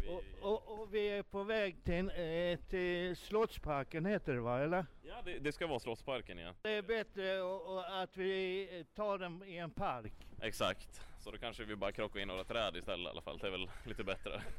Vi... 0.00 0.08
Och, 0.08 0.52
och, 0.52 0.80
och 0.80 0.94
vi 0.94 1.08
är 1.08 1.22
på 1.22 1.42
väg 1.42 1.84
till, 1.84 2.10
eh, 2.10 2.58
till 2.68 3.16
Slottsparken 3.16 4.06
heter 4.06 4.34
det 4.34 4.40
va, 4.40 4.60
eller? 4.60 4.86
Ja, 5.02 5.22
det, 5.24 5.38
det 5.38 5.52
ska 5.52 5.66
vara 5.66 5.78
Slottsparken 5.78 6.38
ja. 6.38 6.54
Det 6.62 6.74
är 6.74 6.82
bättre 6.82 7.42
och, 7.42 7.74
och 7.74 8.02
att 8.02 8.16
vi 8.16 8.84
tar 8.94 9.18
den 9.18 9.44
i 9.44 9.56
en 9.56 9.70
park. 9.70 10.12
Exakt. 10.42 11.00
Så 11.20 11.30
då 11.30 11.38
kanske 11.38 11.64
vi 11.64 11.76
bara 11.76 11.92
krockar 11.92 12.20
in 12.20 12.28
några 12.28 12.44
träd 12.44 12.76
istället 12.76 13.06
i 13.06 13.10
alla 13.10 13.22
fall. 13.22 13.38
Det 13.38 13.46
är 13.46 13.50
väl 13.50 13.70
lite 13.84 14.04
bättre. 14.04 14.42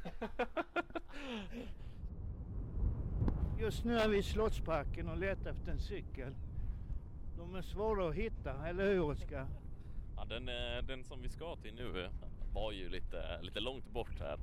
Just 3.60 3.84
nu 3.84 3.98
är 3.98 4.08
vi 4.08 4.18
i 4.18 4.22
Slottsparken 4.22 5.08
och 5.08 5.18
letar 5.18 5.50
efter 5.50 5.72
en 5.72 5.78
cykel. 5.78 6.34
De 7.36 7.54
är 7.54 7.62
svåra 7.62 8.08
att 8.08 8.14
hitta, 8.14 8.66
eller 8.66 8.84
hur 8.84 9.00
Oskar? 9.00 9.46
Ja, 10.16 10.24
den, 10.24 10.48
eh, 10.48 10.84
den 10.86 11.04
som 11.04 11.22
vi 11.22 11.28
ska 11.28 11.56
till 11.56 11.74
nu 11.74 12.04
eh, 12.04 12.10
var 12.54 12.72
ju 12.72 12.88
lite, 12.88 13.42
lite 13.42 13.60
långt 13.60 13.90
bort 13.90 14.20
här. 14.20 14.38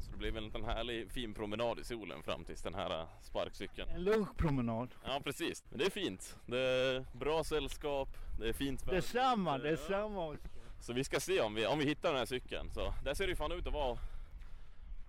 Så 0.00 0.10
det 0.10 0.16
blev 0.18 0.36
en 0.36 0.44
liten 0.44 0.64
härlig 0.64 1.10
fin 1.10 1.34
promenad 1.34 1.78
i 1.78 1.84
solen 1.84 2.22
fram 2.22 2.44
tills 2.44 2.62
den 2.62 2.74
här 2.74 3.00
eh, 3.00 3.06
sparkcykeln. 3.22 3.88
En 3.88 4.04
lunchpromenad. 4.04 4.94
Ja 5.04 5.20
precis, 5.24 5.64
men 5.70 5.78
det 5.78 5.84
är 5.84 5.90
fint. 5.90 6.36
Det 6.46 6.58
är 6.58 7.04
bra 7.12 7.44
sällskap, 7.44 8.08
det 8.38 8.48
är 8.48 8.52
fint 8.52 8.82
väder. 8.82 8.94
Detsamma, 8.94 9.58
detsamma 9.58 10.26
Oskar. 10.26 10.50
Så 10.80 10.92
vi 10.92 11.04
ska 11.04 11.20
se 11.20 11.40
om 11.40 11.54
vi, 11.54 11.66
om 11.66 11.78
vi 11.78 11.84
hittar 11.84 12.08
den 12.08 12.18
här 12.18 12.26
cykeln. 12.26 12.70
Så 12.70 12.94
där 13.04 13.14
ser 13.14 13.26
det 13.26 13.30
ju 13.30 13.36
fan 13.36 13.52
ut 13.52 13.66
att 13.66 13.72
vara... 13.72 13.98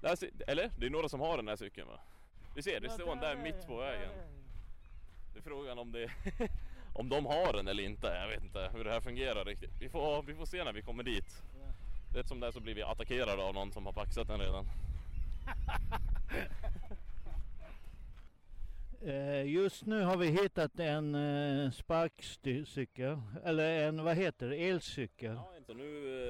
Där 0.01 0.15
ser, 0.15 0.29
eller? 0.47 0.71
Det 0.79 0.85
är 0.85 0.89
några 0.89 1.09
som 1.09 1.19
har 1.19 1.37
den 1.37 1.47
här 1.47 1.55
cykeln 1.55 1.87
va? 1.87 1.99
Vi 2.55 2.63
ser, 2.63 2.79
det 2.79 2.89
står 2.89 3.11
en 3.11 3.19
där 3.19 3.35
mitt 3.35 3.67
på 3.67 3.77
vägen. 3.77 4.09
Det 5.33 5.39
är 5.39 5.43
frågan 5.43 5.79
om 5.79 5.91
det... 5.91 6.11
om 6.93 7.09
de 7.09 7.25
har 7.25 7.53
den 7.53 7.67
eller 7.67 7.83
inte. 7.83 8.07
Jag 8.07 8.27
vet 8.27 8.43
inte 8.43 8.69
hur 8.73 8.83
det 8.83 8.91
här 8.91 9.01
fungerar 9.01 9.45
riktigt. 9.45 9.71
Vi 9.79 9.89
får, 9.89 10.23
vi 10.23 10.35
får 10.35 10.45
se 10.45 10.63
när 10.63 10.73
vi 10.73 10.81
kommer 10.81 11.03
dit. 11.03 11.43
Rätt 12.13 12.27
som 12.27 12.39
det 12.39 12.47
är 12.47 12.51
så 12.51 12.59
blir 12.59 12.75
vi 12.75 12.83
attackerade 12.83 13.43
av 13.43 13.53
någon 13.53 13.71
som 13.71 13.85
har 13.85 13.93
paxat 13.93 14.27
den 14.27 14.39
redan. 14.39 14.65
Eh, 19.07 19.45
just 19.45 19.85
nu 19.85 20.03
har 20.03 20.17
vi 20.17 20.29
hittat 20.29 20.79
en 20.79 21.15
eh, 21.15 21.71
sparkcykel, 21.71 23.21
eller 23.43 23.87
en, 23.87 24.03
vad 24.03 24.17
heter 24.17 24.49
det, 24.49 24.55
elcykel. 24.55 25.33
Ja, 25.35 25.51
så 25.65 25.73
nu, 25.73 25.83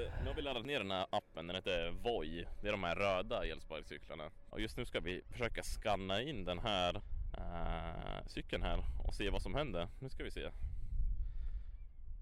eh, 0.04 0.22
nu 0.22 0.28
har 0.28 0.34
vi 0.34 0.42
laddat 0.42 0.66
ner 0.66 0.78
den 0.78 0.90
här 0.90 1.06
appen, 1.10 1.46
den 1.46 1.56
heter 1.56 1.90
Voi. 1.90 2.44
Det 2.62 2.68
är 2.68 2.72
de 2.72 2.84
här 2.84 2.96
röda 2.96 3.46
elsparkcyklarna. 3.46 4.30
Och 4.50 4.60
just 4.60 4.76
nu 4.76 4.84
ska 4.84 5.00
vi 5.00 5.22
försöka 5.30 5.62
scanna 5.62 6.22
in 6.22 6.44
den 6.44 6.58
här 6.58 6.96
uh, 6.96 8.26
cykeln 8.26 8.62
här 8.62 8.84
och 9.04 9.14
se 9.14 9.30
vad 9.30 9.42
som 9.42 9.54
händer. 9.54 9.88
Nu 10.00 10.08
ska 10.08 10.24
vi 10.24 10.30
se. 10.30 10.50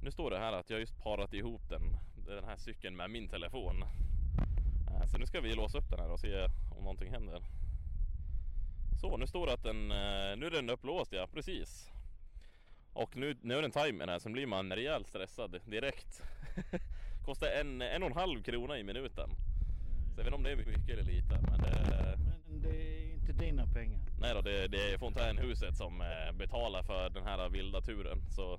Nu 0.02 0.10
står 0.10 0.30
det 0.30 0.38
här 0.38 0.52
att 0.52 0.70
jag 0.70 0.80
just 0.80 1.02
parat 1.02 1.34
ihop 1.34 1.68
den, 1.68 1.82
den 2.26 2.44
här 2.44 2.56
cykeln 2.56 2.96
med 2.96 3.10
min 3.10 3.28
telefon. 3.28 3.82
Eh, 4.90 5.06
så 5.06 5.18
nu 5.18 5.26
ska 5.26 5.40
vi 5.40 5.54
låsa 5.54 5.78
upp 5.78 5.90
den 5.90 6.00
här 6.00 6.12
och 6.12 6.20
se 6.20 6.44
om 6.70 6.84
någonting 6.84 7.12
händer. 7.12 7.42
Så, 9.04 9.16
nu 9.16 9.26
står 9.26 9.46
det 9.46 9.52
att 9.52 9.62
den, 9.62 9.90
eh, 9.90 10.36
nu 10.36 10.46
är 10.46 10.50
den 10.50 10.70
upplåst 10.70 11.12
ja, 11.12 11.28
precis. 11.32 11.90
Och 12.92 13.16
nu, 13.16 13.36
nu 13.42 13.54
är 13.54 13.62
den 13.62 13.70
timern 13.70 14.08
här, 14.08 14.18
sen 14.18 14.32
blir 14.32 14.46
man 14.46 14.72
rejält 14.72 15.08
stressad 15.08 15.60
direkt. 15.66 16.22
Kostar 17.24 17.46
en, 17.60 17.82
en 17.82 18.02
och 18.02 18.10
en 18.10 18.16
halv 18.16 18.42
krona 18.42 18.78
i 18.78 18.84
minuten. 18.84 19.30
Så 20.14 20.20
jag 20.20 20.24
vet 20.24 20.26
inte 20.26 20.36
om 20.36 20.42
det 20.42 20.50
är 20.50 20.56
mycket 20.56 20.88
eller 20.88 21.02
lite, 21.02 21.38
men 21.50 21.60
det, 21.60 22.18
Men 22.48 22.60
det 22.62 22.68
är 22.68 23.12
inte 23.14 23.32
dina 23.32 23.66
pengar. 23.66 24.00
nej 24.20 24.34
då, 24.34 24.40
det, 24.40 24.68
det 24.68 24.92
är 24.92 24.98
fontänhuset 24.98 25.76
som 25.76 26.00
eh, 26.00 26.32
betalar 26.32 26.82
för 26.82 27.10
den 27.10 27.24
här 27.24 27.48
vilda 27.48 27.80
turen. 27.80 28.18
Så 28.30 28.58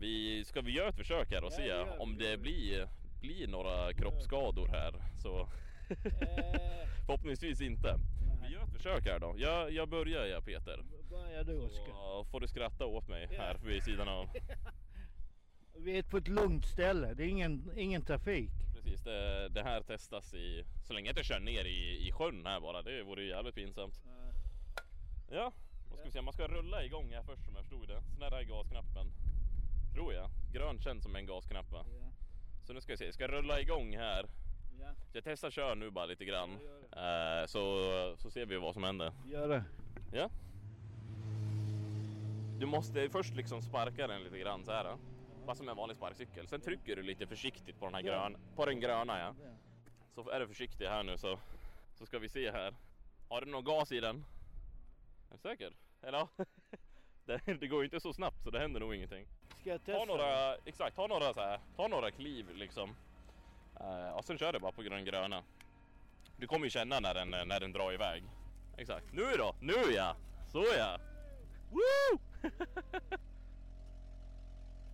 vi, 0.00 0.44
ska 0.44 0.60
vi 0.60 0.72
göra 0.72 0.88
ett 0.88 0.96
försök 0.96 1.30
här 1.32 1.44
och 1.44 1.52
Ja, 1.52 1.56
se 1.56 1.62
det 1.62 1.68
gör 1.68 1.84
vi, 1.84 1.98
om 1.98 2.18
det 2.18 2.30
det 2.30 2.38
blir, 2.38 2.88
blir 3.20 3.48
några 3.48 3.92
kroppsskador 3.92 4.68
här. 4.68 4.94
Så 5.22 5.48
Eh, 5.90 6.86
förhoppningsvis 7.06 7.60
inte. 7.60 7.98
Gör 8.50 8.62
ett 8.62 8.72
försök 8.72 9.06
här 9.06 9.18
då. 9.18 9.34
Jag, 9.38 9.72
jag 9.72 9.88
börjar 9.88 10.26
ja 10.26 10.40
Peter. 10.40 10.84
börja 11.10 11.42
du 11.42 11.58
Oskar. 11.58 11.92
Så 11.92 12.24
får 12.24 12.40
du 12.40 12.48
skratta 12.48 12.86
åt 12.86 13.08
mig 13.08 13.28
här 13.36 13.58
vid 13.64 13.82
sidan 13.82 14.08
av. 14.08 14.26
Vi 15.76 15.98
är 15.98 16.02
på 16.02 16.16
ett 16.16 16.28
lugnt 16.28 16.66
ställe, 16.66 17.14
det 17.14 17.22
är 17.22 17.28
ingen, 17.28 17.70
ingen 17.76 18.02
trafik. 18.02 18.50
Precis, 18.74 19.02
det, 19.02 19.48
det 19.48 19.62
här 19.62 19.82
testas 19.82 20.34
i, 20.34 20.64
så 20.86 20.92
länge 20.92 21.08
jag 21.08 21.12
inte 21.12 21.24
kör 21.24 21.40
ner 21.40 21.64
i, 21.64 22.08
i 22.08 22.12
sjön 22.12 22.46
här 22.46 22.60
bara. 22.60 22.82
Det 22.82 23.02
vore 23.02 23.22
ju 23.22 23.28
jävligt 23.28 23.54
pinsamt. 23.54 24.00
Ja, 25.30 25.52
vad 25.88 25.98
ska 25.98 26.06
vi 26.06 26.12
se, 26.12 26.22
man 26.22 26.32
ska 26.32 26.48
rulla 26.48 26.84
igång 26.84 27.12
här 27.12 27.22
först 27.22 27.44
som 27.44 27.54
jag 27.54 27.64
förstod 27.64 27.88
det. 27.88 28.02
Sen 28.14 28.22
är 28.22 28.30
det 28.30 28.36
här 28.36 28.44
gasknappen. 28.44 29.06
Tror 29.94 30.14
jag. 30.14 30.30
Grön 30.52 30.80
känns 30.80 31.02
som 31.02 31.16
en 31.16 31.26
gasknapp 31.26 31.72
va? 31.72 31.84
Så 32.66 32.72
nu 32.72 32.80
ska 32.80 32.92
vi 32.92 32.96
se, 32.96 33.04
jag 33.04 33.14
ska 33.14 33.28
rulla 33.28 33.60
igång 33.60 33.96
här. 33.96 34.26
Så 34.78 35.16
jag 35.16 35.24
testar 35.24 35.50
kör 35.50 35.74
nu 35.74 35.90
bara 35.90 36.06
lite 36.06 36.24
grann. 36.24 36.58
Ja, 36.64 36.76
Eh, 37.40 37.46
så, 37.46 38.14
så 38.18 38.30
ser 38.30 38.46
vi 38.46 38.56
vad 38.56 38.74
som 38.74 38.84
händer. 38.84 39.12
gör 39.26 39.48
det. 39.48 39.64
Ja. 40.12 40.30
Du 42.58 42.66
måste 42.66 43.08
först 43.10 43.34
liksom 43.34 43.62
sparka 43.62 44.06
den 44.06 44.22
lite 44.22 44.38
grann 44.38 44.64
så 44.64 44.72
här. 44.72 44.84
Då. 44.84 44.98
Bara 45.46 45.56
som 45.56 45.68
en 45.68 45.76
vanlig 45.76 45.96
sparkcykel. 45.96 46.46
Sen 46.48 46.60
trycker 46.60 46.96
du 46.96 47.02
lite 47.02 47.26
försiktigt 47.26 47.78
på 47.78 47.84
den 47.84 47.94
här 47.94 48.02
grön, 48.02 48.36
på 48.56 48.66
den 48.66 48.80
gröna 48.80 49.18
ja. 49.18 49.34
Så 50.14 50.30
är 50.30 50.40
du 50.40 50.48
försiktig 50.48 50.86
här 50.86 51.02
nu 51.02 51.18
så, 51.18 51.38
så 51.94 52.06
ska 52.06 52.18
vi 52.18 52.28
se 52.28 52.50
här. 52.50 52.74
Har 53.28 53.40
du 53.40 53.50
någon 53.50 53.64
gas 53.64 53.92
i 53.92 54.00
den? 54.00 54.24
Är 55.30 55.32
du 55.32 55.38
säker? 55.38 55.72
Eller? 56.02 56.28
det, 57.24 57.40
det 57.60 57.66
går 57.66 57.78
ju 57.80 57.84
inte 57.84 58.00
så 58.00 58.12
snabbt 58.12 58.42
så 58.44 58.50
det 58.50 58.58
händer 58.58 58.80
nog 58.80 58.94
ingenting. 58.94 59.26
Ska 59.60 59.70
jag 59.70 59.84
testa? 59.84 59.98
Ta 59.98 60.04
några, 60.04 60.54
exakt, 60.54 60.96
ta 60.96 61.06
några 61.06 61.34
så 61.34 61.40
här, 61.40 61.60
ta 61.76 61.88
några 61.88 62.10
kliv 62.10 62.54
liksom. 62.54 62.94
Uh, 63.80 64.16
och 64.16 64.24
sen 64.24 64.38
kör 64.38 64.52
du 64.52 64.58
bara 64.58 64.72
på 64.72 64.82
den 64.82 65.04
gröna. 65.04 65.42
Du 66.36 66.46
kommer 66.46 66.66
ju 66.66 66.70
känna 66.70 67.00
när 67.00 67.14
den, 67.14 67.30
när 67.30 67.60
den 67.60 67.72
drar 67.72 67.92
iväg. 67.92 68.24
Exakt, 68.76 69.12
nu 69.12 69.24
då, 69.38 69.54
nu 69.60 69.92
ja! 69.94 70.16
Så 70.52 70.64
ja! 70.78 70.98
Woo! 71.70 72.20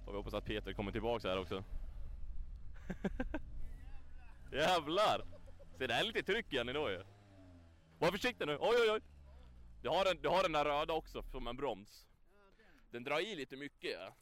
och 0.07 0.13
vi 0.13 0.17
hoppas 0.17 0.35
att 0.35 0.45
Peter 0.45 0.73
kommer 0.73 0.93
tillbaks 0.93 1.25
här 1.25 1.39
också. 1.39 1.65
Jävlar! 4.53 5.23
Se 5.79 5.87
det 5.87 5.95
är 5.95 6.05
lite 6.05 6.23
tryck 6.23 6.53
igen 6.53 6.69
idag 6.69 6.91
ju. 6.91 7.05
Var 7.99 8.11
försiktig 8.11 8.47
nu, 8.47 8.59
oj 8.61 8.77
oj 8.81 8.91
oj! 8.91 9.01
Du 9.83 9.89
har, 9.89 10.05
den, 10.05 10.23
du 10.23 10.29
har 10.29 10.43
den 10.43 10.53
där 10.53 10.65
röda 10.65 10.93
också 10.93 11.23
som 11.23 11.47
en 11.47 11.57
broms. 11.57 12.07
Den 12.91 13.05
drar 13.05 13.21
i 13.21 13.37
lite 13.37 13.57
mycket 13.57 13.91
ja. 13.91 14.15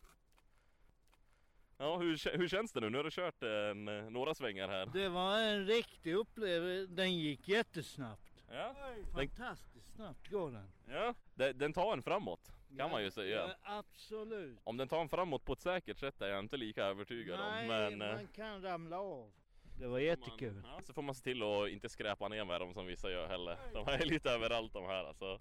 Ja, 1.79 1.97
hur, 1.97 2.39
hur 2.39 2.49
känns 2.49 2.73
det 2.73 2.81
nu? 2.81 2.91
Nu 2.91 2.97
har 2.97 3.05
du 3.05 3.11
kört 3.11 3.43
en, 3.43 3.89
eh, 3.89 4.11
några 4.11 4.35
svängar 4.35 4.69
här. 4.69 4.87
Det 4.87 5.09
var 5.09 5.39
en 5.39 5.67
riktig 5.67 6.15
upplevelse, 6.15 6.93
den 6.93 7.15
gick 7.19 7.49
jättesnabbt. 7.49 8.45
Ja, 8.51 8.75
Fantastiskt 9.13 9.95
snabbt 9.95 10.31
går 10.31 10.51
den. 10.51 10.69
ja. 10.89 11.15
Den, 11.35 11.59
den 11.59 11.73
tar 11.73 11.93
en 11.93 12.03
framåt. 12.03 12.51
Kan 12.77 12.91
man 12.91 13.03
ju 13.03 13.11
säga. 13.11 13.37
Ja, 13.37 13.55
absolut. 13.63 14.59
Om 14.65 14.77
den 14.77 14.89
tar 14.89 15.01
en 15.01 15.09
framåt 15.09 15.45
på 15.45 15.53
ett 15.53 15.61
säkert 15.61 15.99
sätt 15.99 16.23
är 16.23 16.29
jag 16.29 16.39
inte 16.39 16.57
lika 16.57 16.85
övertygad 16.85 17.39
Nej, 17.39 17.63
om. 17.63 17.69
Men 17.69 18.03
eh, 18.03 18.17
man 18.17 18.27
kan 18.27 18.63
ramla 18.63 18.99
av. 19.01 19.33
Det 19.79 19.85
var 19.87 19.93
man, 19.93 20.03
jättekul. 20.05 20.63
ja, 20.65 20.81
så 20.85 20.93
får 20.93 21.03
man 21.03 21.15
se 21.15 21.23
till 21.23 21.43
att 21.43 21.69
inte 21.69 21.89
skräpa 21.89 22.29
ner 22.29 22.45
med 22.45 22.61
dem 22.61 22.75
som 22.75 22.87
vissa 22.87 23.11
gör 23.11 23.29
heller. 23.29 23.59
De 23.73 23.89
är 23.89 24.05
lite 24.05 24.31
överallt 24.31 24.73
de 24.73 24.85
här 24.85 25.05
alltså. 25.05 25.41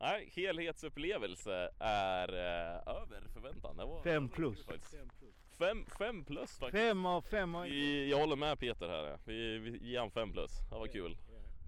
Nej, 0.00 0.32
helhetsupplevelse 0.32 1.70
är 1.78 2.28
eh, 2.28 2.94
över 2.96 3.28
förväntan. 3.32 3.76
Det 3.76 3.84
var, 3.84 4.02
Fem 4.02 4.22
det 4.22 4.28
var 4.28 4.36
plus. 4.36 4.66
Fem, 5.58 5.86
fem 5.98 6.24
plus 6.24 6.58
faktiskt. 6.58 6.82
Fem 6.82 7.06
av 7.06 7.22
fem 7.22 7.54
har 7.54 7.64
Vi, 7.64 8.10
jag 8.10 8.18
håller 8.18 8.36
med 8.36 8.58
Peter 8.58 8.88
här. 8.88 9.18
Vi, 9.24 9.58
vi 9.58 9.90
ger 9.90 10.00
han 10.00 10.10
fem 10.10 10.32
plus. 10.32 10.50
Det 10.70 10.74
var 10.74 10.86
kul. 10.86 11.16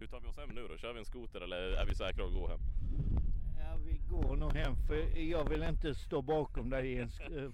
Hur 0.01 0.07
tar 0.07 0.21
vi 0.21 0.29
oss 0.29 0.37
hem 0.37 0.49
nu 0.49 0.69
då? 0.69 0.77
Kör 0.77 0.93
vi 0.93 0.99
en 0.99 1.05
skoter 1.05 1.41
eller 1.41 1.57
är 1.57 1.87
vi 1.87 1.95
säkra 1.95 2.25
att 2.25 2.33
gå 2.33 2.49
hem? 2.49 2.61
Ja, 3.59 3.77
vi 3.87 4.01
går 4.11 4.37
nog 4.37 4.53
hem 4.53 4.77
för 4.87 5.19
jag 5.19 5.49
vill 5.49 5.63
inte 5.63 5.95
stå 5.95 6.23
bakom 6.23 6.71
dig 6.71 6.93
i 6.93 6.99
en 6.99 7.11
eh, 7.39 7.51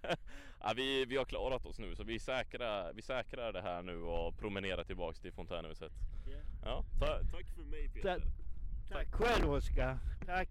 ja, 0.60 0.72
vi, 0.76 1.04
vi 1.04 1.16
har 1.16 1.24
klarat 1.24 1.66
oss 1.66 1.78
nu 1.78 1.96
så 1.96 2.04
vi 2.04 2.18
säkrar, 2.18 2.92
vi 2.92 3.02
säkrar 3.02 3.52
det 3.52 3.62
här 3.62 3.82
nu 3.82 4.02
och 4.02 4.38
promenerar 4.38 4.84
tillbaks 4.84 5.20
till 5.20 5.32
fontänhuset. 5.32 5.92
Ja, 6.64 6.84
ta, 6.98 7.06
tack 7.06 7.46
för 7.56 7.62
mig 7.62 7.88
Peter. 7.88 8.18
Tack. 8.18 8.28
Tack 8.90 9.12
själv 9.12 9.52
Oskar. 9.52 9.98
Tack. 10.26 10.48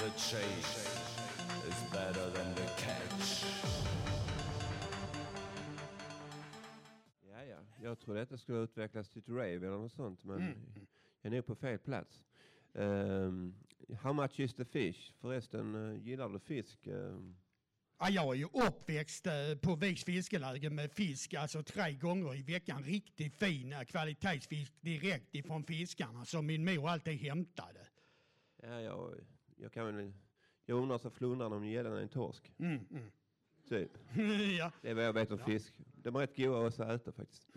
The 0.00 0.10
chase 0.10 0.88
is 1.68 1.92
better 1.92 2.30
than 2.30 2.54
the 2.54 2.66
catch. 2.84 3.44
Ja, 7.30 7.44
ja. 7.44 7.56
Jag 7.82 7.98
tror 7.98 8.14
detta 8.14 8.36
skulle 8.38 8.58
utvecklas 8.58 9.08
till 9.10 9.18
ett 9.22 9.28
rave 9.28 9.54
eller 9.56 9.68
något 9.78 9.92
sånt, 9.92 10.24
men 10.24 10.36
Mm. 10.42 10.58
jag 11.22 11.32
är 11.32 11.36
nog 11.36 11.46
på 11.46 11.54
fel 11.54 11.78
plats. 11.78 12.24
Um, 12.72 13.54
how 14.02 14.12
much 14.12 14.40
is 14.40 14.54
the 14.54 14.64
fish? 14.64 15.12
Förresten, 15.20 15.74
uh, 15.74 16.02
gillar 16.06 16.28
du 16.28 16.38
fisk? 16.38 16.86
Um, 16.86 17.36
Ja, 18.02 18.08
jag 18.10 18.28
är 18.34 18.38
ju 18.38 18.44
uppväxt 18.44 19.26
eh, 19.26 19.32
på 19.62 19.76
Viks 19.76 20.04
fiskeläge 20.04 20.70
med 20.70 20.92
fisk, 20.92 21.34
alltså 21.34 21.62
tre 21.62 21.92
gånger 21.92 22.34
i 22.34 22.42
veckan. 22.42 22.82
Riktigt 22.82 23.36
fin 23.36 23.72
eh, 23.72 23.80
kvalitetsfisk 23.82 24.72
direkt 24.80 25.34
ifrån 25.34 25.64
fiskarna 25.64 26.24
som 26.24 26.46
min 26.46 26.64
mor 26.64 26.88
alltid 26.88 27.18
hämtade. 27.18 27.86
ja, 28.62 28.80
jag, 28.80 29.14
jag 29.62 29.72
kan 29.72 29.86
väl... 29.86 30.12
Jag 30.66 30.78
undrar 30.78 30.98
så 30.98 31.10
flundrar 31.10 31.46
om 31.46 31.64
gällen 31.64 31.92
är 31.92 32.00
en 32.00 32.08
torsk. 32.08 32.52
Mm, 32.58 32.86
mm. 32.90 33.10
Typ. 33.68 33.90
ja. 34.58 34.72
Det 34.82 34.90
är 34.90 34.94
vad 34.94 35.04
jag 35.04 35.12
vet 35.12 35.30
om 35.30 35.38
fisk. 35.38 35.74
De 35.94 36.16
är 36.16 36.20
rätt 36.20 36.36
goda 36.36 36.66
också 36.66 36.82
att 36.82 37.00
äta 37.00 37.12
faktiskt. 37.12 37.48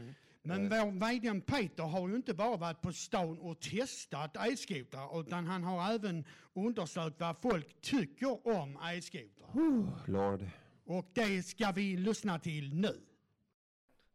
Men 0.41 0.69
vår 0.69 0.91
vdn 0.91 1.41
Peter 1.41 1.83
har 1.83 2.09
ju 2.09 2.15
inte 2.15 2.33
bara 2.33 2.57
varit 2.57 2.81
på 2.81 2.93
stan 2.93 3.39
och 3.39 3.59
testat 3.59 4.37
elskotrar 4.37 5.19
utan 5.19 5.45
han 5.45 5.63
har 5.63 5.93
även 5.93 6.25
undersökt 6.53 7.19
vad 7.19 7.37
folk 7.37 7.81
tycker 7.81 8.47
om 8.47 8.77
elskotrar. 8.83 10.07
Lord. 10.07 10.49
Och 10.85 11.05
det 11.13 11.43
ska 11.43 11.71
vi 11.71 11.97
lyssna 11.97 12.39
till 12.39 12.73
nu. 12.73 13.01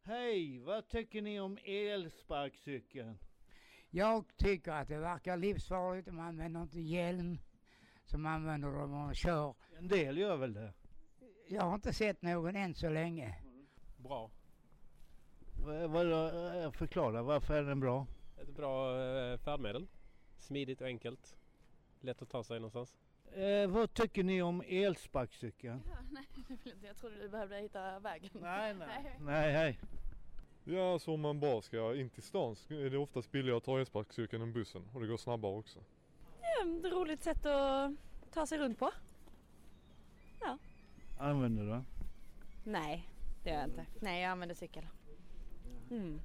Hej, 0.03 0.59
vad 0.59 0.87
tycker 0.87 1.21
ni 1.21 1.39
om 1.39 1.57
elsparkcykeln? 1.63 3.17
Jag 3.89 4.37
tycker 4.37 4.71
att 4.71 4.87
det 4.87 4.97
verkar 4.97 5.37
livsfarligt 5.37 6.07
om 6.07 6.15
man 6.15 6.27
använder 6.27 6.61
inte 6.61 6.79
hjälm 6.79 7.37
som 8.09 8.25
använder 8.25 8.71
dem 8.71 8.93
och 8.93 9.15
kör. 9.15 9.53
En 9.77 9.87
del 9.87 10.17
gör 10.17 10.37
väl 10.37 10.53
det? 10.53 10.73
Jag 11.47 11.61
har 11.61 11.75
inte 11.75 11.93
sett 11.93 12.21
någon 12.21 12.55
än 12.55 12.75
så 12.75 12.89
länge. 12.89 13.35
Bra. 13.97 14.31
Eh, 15.59 16.71
Förklara, 16.71 17.23
varför 17.23 17.53
är 17.53 17.63
den 17.63 17.79
bra? 17.79 18.07
Ett 18.41 18.55
bra 18.55 19.01
eh, 19.01 19.37
färdmedel. 19.37 19.87
Smidigt 20.37 20.81
och 20.81 20.87
enkelt. 20.87 21.37
Lätt 22.01 22.21
att 22.21 22.29
ta 22.29 22.43
sig 22.43 22.59
någonstans. 22.59 22.97
Eh, 23.31 23.67
vad 23.67 23.93
tycker 23.93 24.23
ni 24.23 24.41
om 24.41 24.63
elsparkcykeln? 24.67 25.81
Ja, 25.85 25.97
nej, 26.11 26.27
jag 26.83 26.97
trodde 26.97 27.15
du 27.19 27.29
behövde 27.29 27.57
hitta 27.57 27.99
vägen. 27.99 28.29
Nej, 28.33 28.73
nej. 28.73 29.17
Nej, 29.19 29.51
hej. 29.53 29.79
Ja, 30.63 30.93
alltså 30.93 31.11
om 31.11 31.21
man 31.21 31.39
bara 31.39 31.61
ska 31.61 31.95
in 31.95 32.09
till 32.09 32.23
stan 32.23 32.55
så 32.55 32.73
är 32.73 32.89
det 32.89 32.97
oftast 32.97 33.31
billigare 33.31 33.57
att 33.57 33.63
ta 33.63 33.79
elsparkcykeln 33.79 34.41
än 34.41 34.53
bussen 34.53 34.89
och 34.93 35.01
det 35.01 35.07
går 35.07 35.17
snabbare 35.17 35.55
också. 35.55 35.79
Ja, 36.59 36.87
ett 36.87 36.93
roligt 36.93 37.23
sätt 37.23 37.45
att 37.45 37.91
ta 38.31 38.45
sig 38.45 38.57
runt 38.57 38.79
på. 38.79 38.91
Använder 41.17 41.63
du? 41.63 41.81
Nej, 42.63 43.09
det 43.43 43.49
gör 43.49 43.57
jag 43.57 43.69
inte. 43.69 43.85
Nej, 43.99 44.21
jag 44.21 44.31
använder 44.31 44.55
cykel. 44.55 44.87
Mm. 45.91 46.21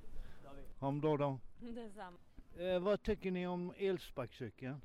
Ha 0.78 0.88
en 0.88 1.00
bra 1.00 1.16
dag. 1.16 1.38
Detsamma. 1.60 2.18
Eh, 2.58 2.78
vad 2.78 3.02
tycker 3.02 3.30
ni 3.30 3.46
om 3.46 3.74
elsparkcykeln? 3.78 4.80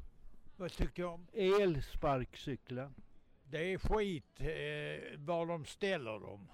Vad 0.57 0.71
tycker 0.71 1.03
jag 1.03 1.13
om? 1.13 1.27
Elsparkcykeln. 1.33 2.93
Det 3.43 3.73
är 3.73 3.77
skit 3.77 4.39
eh, 4.39 5.19
var 5.19 5.45
de 5.45 5.65
ställer 5.65 6.19
dem. 6.19 6.47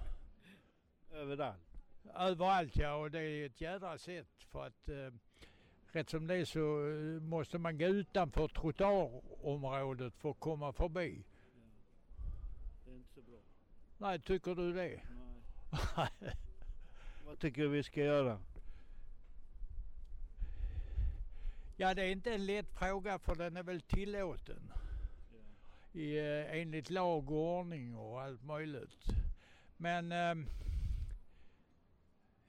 Överallt. 1.12 1.82
Överallt 2.16 2.76
ja, 2.76 2.96
och 2.96 3.12
det 3.12 3.20
är 3.20 3.46
ett 3.46 3.62
jädra 3.62 3.98
sätt 3.98 4.44
för 4.52 4.68
att 4.68 4.90
eh, 4.90 5.14
rätt 5.96 6.10
som 6.10 6.28
det 6.28 6.36
är 6.36 6.46
så 6.46 6.88
eh, 6.88 7.22
måste 7.22 7.58
man 7.58 7.78
gå 7.78 7.86
utanför 7.86 8.48
trottoarområdet 8.48 10.14
för 10.18 10.30
att 10.30 10.40
komma 10.40 10.74
förbi. 10.74 11.24
Det 12.86 12.92
är 12.92 12.96
inte 12.96 13.14
så 13.14 13.22
bra. 13.22 13.40
Nej, 13.98 14.20
tycker 14.20 14.56
du 14.56 14.74
det? 14.74 15.02
Vad 17.26 17.40
tycker 17.40 17.62
du 17.62 17.68
vi 17.68 17.84
ska 17.84 18.04
göra? 18.04 18.40
Ja, 21.78 21.94
det 21.94 22.04
är 22.04 22.10
inte 22.10 22.34
en 22.34 22.46
lätt 22.46 22.70
fråga 22.80 23.20
för 23.20 23.36
den 23.36 23.58
är 23.58 23.64
väl 23.64 23.82
tillåten. 23.82 24.72
I, 25.94 26.18
eh, 26.18 26.62
enligt 26.62 26.90
lag 26.90 27.32
och 27.32 27.60
ordning 27.60 27.96
och 27.96 28.22
allt 28.22 28.44
möjligt. 28.44 29.04
Men 29.78 30.12
ehm, 30.12 30.46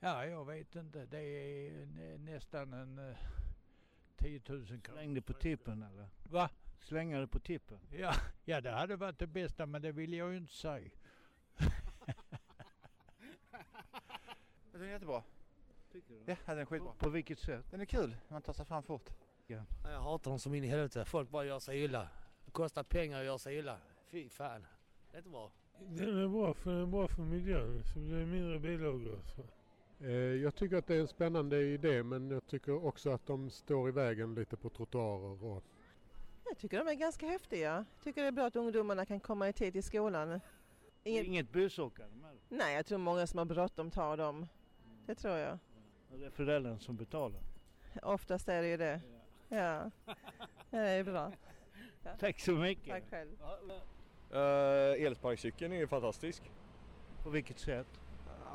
ja, 0.06 0.26
jag 0.26 0.44
vet 0.44 0.74
inte. 0.76 1.06
Det 1.06 1.18
är 1.20 1.86
nä- 1.86 2.18
nästan 2.18 2.72
en 2.72 2.98
eh, 2.98 3.16
10 4.16 4.40
000 4.48 4.66
kronor. 4.66 4.80
Släng 4.92 5.14
det 5.14 5.22
på 5.22 5.32
tippen 5.32 5.82
eller? 5.82 6.08
Va? 6.30 6.50
Slänga 6.80 7.20
det 7.20 7.26
på 7.26 7.38
tippen? 7.38 7.78
Ja, 7.90 8.14
ja, 8.44 8.60
det 8.60 8.70
hade 8.70 8.96
varit 8.96 9.18
det 9.18 9.26
bästa 9.26 9.66
men 9.66 9.82
det 9.82 9.92
vill 9.92 10.12
jag 10.12 10.30
ju 10.30 10.36
inte 10.36 10.52
säga. 10.52 10.90
Den 14.72 14.82
är 14.82 14.86
jättebra. 14.86 15.22
Tycker 15.92 16.14
du? 16.14 16.22
Ja, 16.26 16.36
den 16.46 16.58
är 16.58 16.64
skitbra. 16.64 16.92
På 16.98 17.08
vilket 17.08 17.38
sätt? 17.38 17.70
Den 17.70 17.80
är 17.80 17.84
kul, 17.84 18.16
man 18.28 18.42
tar 18.42 18.52
sig 18.52 18.64
fram 18.66 18.82
fort. 18.82 19.10
Ja. 19.46 19.64
Jag 19.84 20.00
hatar 20.00 20.30
dem 20.30 20.38
som 20.38 20.54
in 20.54 20.64
i 20.64 20.66
helvete. 20.66 21.04
Folk 21.04 21.30
bara 21.30 21.44
gör 21.44 21.58
sig 21.58 21.82
illa. 21.84 22.08
Det 22.44 22.50
kostar 22.50 22.82
pengar 22.82 23.18
att 23.20 23.24
göra 23.24 23.38
sig 23.38 23.56
illa. 23.58 23.78
Fy 24.10 24.28
fan. 24.28 24.66
Det 25.10 25.16
är 25.16 25.18
inte 25.18 25.30
bra. 25.30 25.52
Den 25.78 26.18
är 26.24 26.28
bra 26.28 26.54
för 26.54 26.70
den 26.72 26.82
är 26.82 26.86
bra 26.86 27.08
för 27.08 27.22
miljön 27.22 27.82
så 27.84 27.98
det 27.98 28.04
blir 28.04 28.26
mindre 28.26 28.58
bilavgaser. 28.58 29.44
Eh, 30.00 30.10
Jag 30.12 30.54
tycker 30.54 30.76
att 30.76 30.86
det 30.86 30.94
är 30.94 31.00
en 31.00 31.08
spännande 31.08 31.60
idé 31.62 32.02
men 32.02 32.30
jag 32.30 32.46
tycker 32.46 32.84
också 32.86 33.10
att 33.10 33.26
de 33.26 33.50
står 33.50 33.88
i 33.88 33.92
vägen 33.92 34.34
lite 34.34 34.56
på 34.56 34.68
trottoarer. 34.68 35.44
Och... 35.44 35.64
Jag 36.44 36.58
tycker 36.58 36.78
de 36.78 36.88
är 36.88 36.94
ganska 36.94 37.26
häftiga. 37.26 37.84
Jag 37.94 38.04
tycker 38.04 38.22
det 38.22 38.28
är 38.28 38.32
bra 38.32 38.46
att 38.46 38.56
ungdomarna 38.56 39.06
kan 39.06 39.20
komma 39.20 39.48
i 39.48 39.52
tid 39.52 39.72
till 39.72 39.82
skolan. 39.82 40.40
Ingen... 41.04 41.24
Inget 41.24 41.52
busåkare 41.52 42.08
med? 42.22 42.36
Nej, 42.48 42.74
jag 42.76 42.86
tror 42.86 42.98
många 42.98 43.26
som 43.26 43.38
har 43.38 43.44
bråttom 43.44 43.90
tar 43.90 44.16
dem. 44.16 44.46
Det 45.06 45.14
tror 45.14 45.36
jag. 45.36 45.58
Det 46.12 46.24
är 46.24 46.30
föräldrarna 46.30 46.78
som 46.78 46.96
betalar. 46.96 47.40
Oftast 48.02 48.48
är 48.48 48.62
det 48.62 48.68
ju 48.68 48.76
det. 48.76 49.00
Ja, 49.48 49.90
ja 50.06 50.14
det 50.70 50.78
är 50.78 51.04
bra. 51.04 51.32
Ja. 52.04 52.10
Tack 52.18 52.40
så 52.40 52.52
mycket. 52.52 52.88
Tack 52.88 53.10
själv. 53.10 53.30
Uh, 54.32 55.06
elsparkcykeln 55.06 55.72
är 55.72 55.76
ju 55.76 55.86
fantastisk. 55.86 56.50
På 57.22 57.30
vilket 57.30 57.58
sätt? 57.58 58.00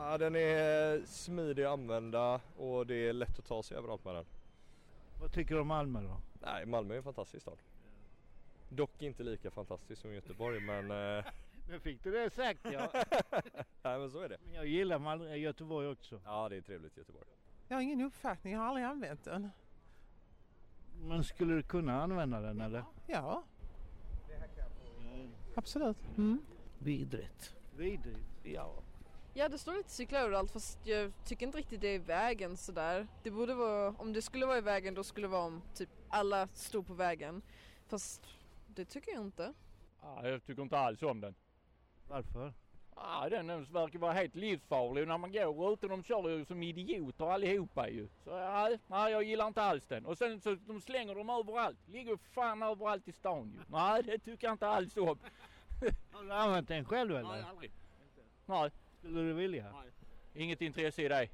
Ja, 0.04 0.18
den 0.18 0.36
är 0.36 1.06
smidig 1.06 1.64
att 1.64 1.74
använda 1.74 2.42
och 2.58 2.88
det 2.88 2.96
är 2.96 3.14
lätt 3.14 3.40
att 3.40 3.46
ta 3.46 3.64
sig 3.64 3.78
överallt 3.78 4.06
med 4.06 4.16
den. 4.16 4.26
Vad 5.20 5.32
tycker 5.32 5.56
du 5.56 5.62
om 5.62 5.68
Malmö 5.68 6.02
då? 6.02 6.22
Nej, 6.42 6.66
Malmö 6.66 6.94
är 6.94 6.98
en 6.98 7.04
fantastisk 7.04 7.42
stad. 7.42 7.58
Dock 8.70 9.02
inte 9.02 9.24
lika 9.24 9.52
fantastisk 9.52 10.02
som 10.02 10.14
Göteborg 10.14 10.60
men... 10.60 10.92
Uh... 10.92 11.26
Nu 11.70 11.80
fick 11.80 12.04
du 12.04 12.12
det 12.12 12.30
sagt 12.30 12.60
ja. 12.64 12.92
Nej 13.82 14.00
men 14.00 14.12
så 14.12 14.20
är 14.20 14.30
det. 14.30 14.38
Men 14.46 14.54
jag 14.54 14.66
gillar 14.66 15.00
Malmö, 15.00 15.36
Göteborg 15.36 15.88
också. 15.88 16.22
Ja 16.26 16.50
det 16.50 16.56
är 16.56 16.62
trevligt 16.62 16.98
Göteborg. 16.98 17.26
Jag 17.68 17.78
har 17.78 17.82
ingen 17.82 18.02
uppfattning, 18.02 18.54
jag 18.54 18.60
har 18.60 18.68
aldrig 18.68 18.86
använt 18.86 19.24
den. 19.24 19.50
Men 21.02 21.24
skulle 21.24 21.54
du 21.54 21.64
kunna 21.64 22.04
använda 22.04 22.42
den 22.42 22.62
eller? 22.62 22.84
Ja. 23.08 23.44
Absolut. 25.56 26.18
Mm. 26.18 26.42
Vidrigt. 26.80 27.56
Vidrigt? 27.78 28.20
Ja. 28.44 28.74
Ja 29.34 29.50
det 29.50 29.58
står 29.58 29.74
lite 29.74 29.90
cyklar 29.90 30.20
överallt 30.20 30.52
fast 30.52 30.88
jag 30.88 31.12
tycker 31.26 31.46
inte 31.46 31.58
riktigt 31.58 31.82
det 31.82 31.88
är 31.88 32.00
vägen 32.00 32.58
sådär. 32.58 33.08
Det 33.24 33.32
borde 33.32 33.54
vara, 33.54 33.90
om 33.90 34.14
det 34.14 34.22
skulle 34.22 34.46
vara 34.46 34.58
i 34.58 34.62
vägen 34.62 34.94
då 34.94 35.04
skulle 35.04 35.28
det 35.28 35.32
vara 35.32 35.46
om 35.46 35.62
typ 35.76 35.90
alla 36.10 36.48
stod 36.48 36.88
på 36.88 36.94
vägen. 36.94 37.42
Fast 37.88 38.28
det 38.68 38.86
tycker 38.86 39.12
jag 39.12 39.22
inte. 39.22 39.54
Ja, 40.02 40.28
jag 40.28 40.44
tycker 40.44 40.62
inte 40.62 40.78
alls 40.78 41.02
om 41.04 41.22
den. 41.22 41.36
Varför? 42.08 42.54
Ja, 42.96 43.30
den 43.30 43.48
verkar 43.48 44.00
vara 44.00 44.14
helt 44.14 44.36
livsfarlig. 44.36 45.08
När 45.08 45.18
man 45.18 45.32
går 45.32 45.74
ute, 45.74 45.88
de 45.88 46.04
kör 46.04 46.30
ju 46.30 46.46
som 46.46 46.64
idioter 46.64 47.26
allihopa 47.26 47.90
ju. 47.90 48.08
Så 48.24 48.32
nej, 48.88 49.12
jag 49.12 49.24
gillar 49.24 49.48
inte 49.48 49.62
alls 49.62 49.88
den. 49.88 50.06
Och 50.06 50.18
sen 50.18 50.42
så 50.42 50.56
de 50.56 50.82
slänger 50.82 51.16
dem 51.16 51.30
överallt. 51.30 51.88
Ligger 51.88 52.18
fan 52.18 52.64
överallt 52.64 53.08
i 53.08 53.12
stan 53.12 53.52
ju. 53.52 53.60
Nej, 53.68 54.04
det 54.04 54.20
tycker 54.20 54.48
jag 54.48 54.54
inte 54.54 54.68
alls 54.68 54.98
om. 54.98 55.20
Har 56.12 56.24
du 56.24 56.34
använt 56.34 56.68
den 56.68 56.86
själv 56.86 57.12
eller? 57.12 57.30
Nej, 57.30 57.44
aldrig. 57.50 57.72
Nej. 58.46 58.72
Skulle 59.02 59.22
du 59.22 59.34
vilja? 59.34 59.72
Nej. 59.72 59.92
Inget 60.34 60.62
intresse 60.62 61.02
i 61.02 61.08
det. 61.08 61.28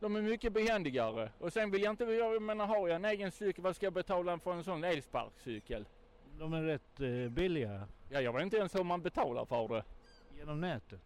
De 0.00 0.16
är 0.16 0.22
mycket 0.22 0.52
behändigare. 0.52 1.30
Och 1.38 1.52
sen 1.52 1.70
vill 1.70 1.82
jag 1.82 1.92
inte, 1.92 2.04
jag 2.04 2.42
menar 2.42 2.66
har 2.66 2.88
jag 2.88 2.96
en 2.96 3.04
egen 3.04 3.30
cykel, 3.32 3.64
vad 3.64 3.76
ska 3.76 3.86
jag 3.86 3.92
betala 3.92 4.38
för 4.38 4.52
en 4.52 4.64
sån 4.64 4.84
elsparkcykel? 4.84 5.86
De 6.38 6.52
är 6.52 6.62
rätt 6.62 7.00
eh, 7.00 7.28
billiga. 7.30 7.88
Ja, 8.08 8.20
jag 8.20 8.32
vet 8.32 8.42
inte 8.42 8.56
ens 8.56 8.74
hur 8.74 8.84
man 8.84 9.02
betalar 9.02 9.44
för 9.44 9.68
det. 9.68 9.84
Genom 10.38 10.60
nätet. 10.60 11.00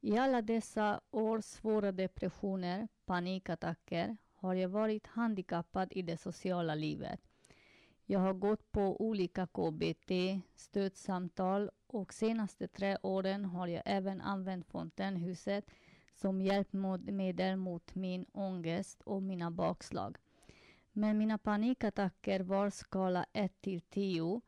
I 0.00 0.16
alla 0.18 0.42
dessa 0.42 1.00
år 1.10 1.40
svåra 1.40 1.92
depressioner, 1.92 2.88
panikattacker, 3.06 4.16
har 4.44 4.54
jag 4.54 4.68
varit 4.68 5.06
handikappad 5.06 5.88
i 5.90 6.02
det 6.02 6.16
sociala 6.16 6.74
livet. 6.74 7.20
Jag 8.06 8.20
har 8.20 8.32
gått 8.32 8.72
på 8.72 9.00
olika 9.00 9.46
KBT, 9.46 10.10
stödsamtal 10.54 11.70
och 11.86 12.14
senaste 12.14 12.68
tre 12.68 12.96
åren 13.02 13.44
har 13.44 13.66
jag 13.66 13.82
även 13.86 14.20
använt 14.20 14.66
Fontänhuset 14.66 15.70
som 16.14 16.40
hjälpmedel 16.40 17.56
mot 17.56 17.94
min 17.94 18.26
ångest 18.32 19.02
och 19.02 19.22
mina 19.22 19.50
bakslag. 19.50 20.16
Men 20.92 21.18
mina 21.18 21.38
panikattacker 21.38 22.40
var 22.40 22.70
skala 22.70 23.26
1 23.32 23.60
till 23.60 23.80
10 23.80 24.40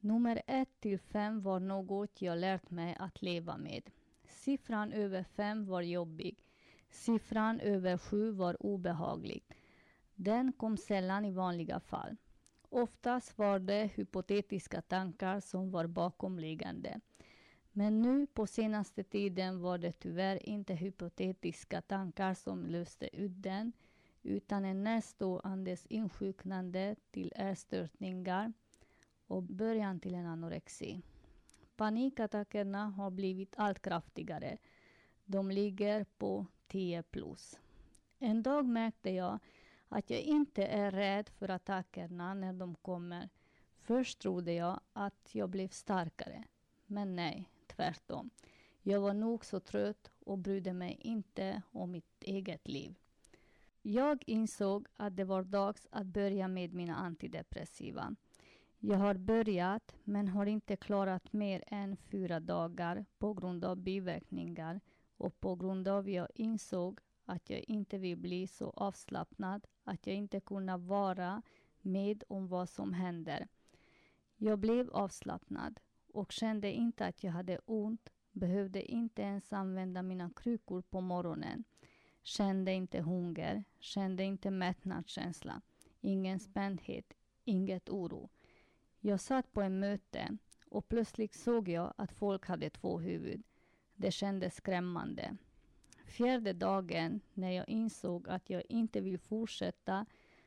Nummer 0.00 0.42
1 0.46 0.68
till 0.80 0.98
5 0.98 1.42
var 1.42 1.60
något 1.60 2.22
jag 2.22 2.38
lärt 2.38 2.70
mig 2.70 2.96
att 2.98 3.22
leva 3.22 3.56
med. 3.56 3.90
Siffran 4.24 4.92
över 4.92 5.22
5 5.22 5.66
var 5.66 5.82
jobbig. 5.82 6.44
Siffran 6.90 7.60
över 7.60 7.98
sju 7.98 8.30
var 8.30 8.62
obehaglig. 8.66 9.44
Den 10.14 10.52
kom 10.52 10.76
sällan 10.76 11.24
i 11.24 11.30
vanliga 11.30 11.80
fall. 11.80 12.16
Oftast 12.68 13.38
var 13.38 13.58
det 13.58 13.90
hypotetiska 13.94 14.82
tankar 14.82 15.40
som 15.40 15.70
var 15.70 15.86
bakomliggande. 15.86 17.00
Men 17.72 18.02
nu 18.02 18.26
på 18.26 18.46
senaste 18.46 19.04
tiden 19.04 19.60
var 19.60 19.78
det 19.78 19.92
tyvärr 19.92 20.48
inte 20.48 20.74
hypotetiska 20.74 21.82
tankar 21.82 22.34
som 22.34 22.66
löste 22.66 23.16
ut 23.16 23.42
den, 23.42 23.72
utan 24.22 24.64
en 24.64 24.84
närståendes 24.84 25.86
insjuknande 25.86 26.96
till 27.10 27.32
ätstörningar 27.36 28.52
och 29.26 29.42
början 29.42 30.00
till 30.00 30.14
en 30.14 30.26
anorexi. 30.26 31.02
Panikattackerna 31.76 32.86
har 32.86 33.10
blivit 33.10 33.54
allt 33.56 33.82
kraftigare. 33.82 34.58
De 35.24 35.50
ligger 35.50 36.04
på 36.04 36.46
10 36.68 37.02
plus. 37.02 37.60
En 38.18 38.42
dag 38.42 38.66
märkte 38.66 39.10
jag 39.10 39.38
att 39.88 40.10
jag 40.10 40.20
inte 40.20 40.64
är 40.64 40.90
rädd 40.90 41.28
för 41.28 41.48
attackerna 41.48 42.34
när 42.34 42.52
de 42.52 42.74
kommer. 42.74 43.28
Först 43.80 44.18
trodde 44.18 44.52
jag 44.52 44.80
att 44.92 45.34
jag 45.34 45.50
blev 45.50 45.68
starkare. 45.68 46.44
Men 46.86 47.16
nej, 47.16 47.50
tvärtom. 47.66 48.30
Jag 48.82 49.00
var 49.00 49.14
nog 49.14 49.44
så 49.44 49.60
trött 49.60 50.10
och 50.26 50.38
brydde 50.38 50.72
mig 50.72 50.98
inte 51.00 51.62
om 51.72 51.90
mitt 51.90 52.22
eget 52.22 52.68
liv. 52.68 52.94
Jag 53.82 54.22
insåg 54.26 54.86
att 54.96 55.16
det 55.16 55.24
var 55.24 55.42
dags 55.42 55.86
att 55.90 56.06
börja 56.06 56.48
med 56.48 56.74
mina 56.74 56.94
antidepressiva. 56.94 58.16
Jag 58.78 58.98
har 58.98 59.14
börjat 59.14 59.94
men 60.04 60.28
har 60.28 60.46
inte 60.46 60.76
klarat 60.76 61.32
mer 61.32 61.64
än 61.66 61.96
fyra 61.96 62.40
dagar 62.40 63.04
på 63.18 63.34
grund 63.34 63.64
av 63.64 63.76
biverkningar 63.76 64.80
och 65.18 65.40
på 65.40 65.54
grund 65.54 65.88
av 65.88 66.08
jag 66.08 66.28
insåg 66.34 67.00
att 67.24 67.50
jag 67.50 67.60
inte 67.60 67.98
vill 67.98 68.16
bli 68.16 68.46
så 68.46 68.70
avslappnad 68.70 69.66
att 69.84 70.06
jag 70.06 70.16
inte 70.16 70.40
kunde 70.40 70.76
vara 70.76 71.42
med 71.80 72.24
om 72.28 72.48
vad 72.48 72.68
som 72.68 72.92
händer. 72.92 73.48
Jag 74.36 74.58
blev 74.58 74.90
avslappnad 74.90 75.80
och 76.12 76.32
kände 76.32 76.72
inte 76.72 77.06
att 77.06 77.22
jag 77.22 77.32
hade 77.32 77.58
ont, 77.58 78.08
behövde 78.32 78.90
inte 78.92 79.22
ens 79.22 79.52
använda 79.52 80.02
mina 80.02 80.30
krukor 80.36 80.82
på 80.82 81.00
morgonen. 81.00 81.64
Kände 82.22 82.72
inte 82.72 83.00
hunger, 83.00 83.64
kände 83.80 84.24
inte 84.24 84.50
mättnadskänsla, 84.50 85.60
ingen 86.00 86.40
spändhet, 86.40 87.12
inget 87.44 87.88
oro. 87.88 88.28
Jag 89.00 89.20
satt 89.20 89.52
på 89.52 89.62
ett 89.62 89.72
möte 89.72 90.36
och 90.66 90.88
plötsligt 90.88 91.34
såg 91.34 91.68
jag 91.68 91.94
att 91.96 92.12
folk 92.12 92.46
hade 92.46 92.70
två 92.70 92.98
huvud. 92.98 93.42
Det 94.00 94.10
kändes 94.10 94.54
skrämmande. 94.54 95.36
Fjärde 96.04 96.52
dagen, 96.52 97.20
när 97.34 97.50
jag 97.50 97.68
insåg 97.68 98.28
att 98.28 98.50
jag 98.50 98.62
inte 98.68 99.00
vill 99.00 99.18
fortsätta, 99.18 100.06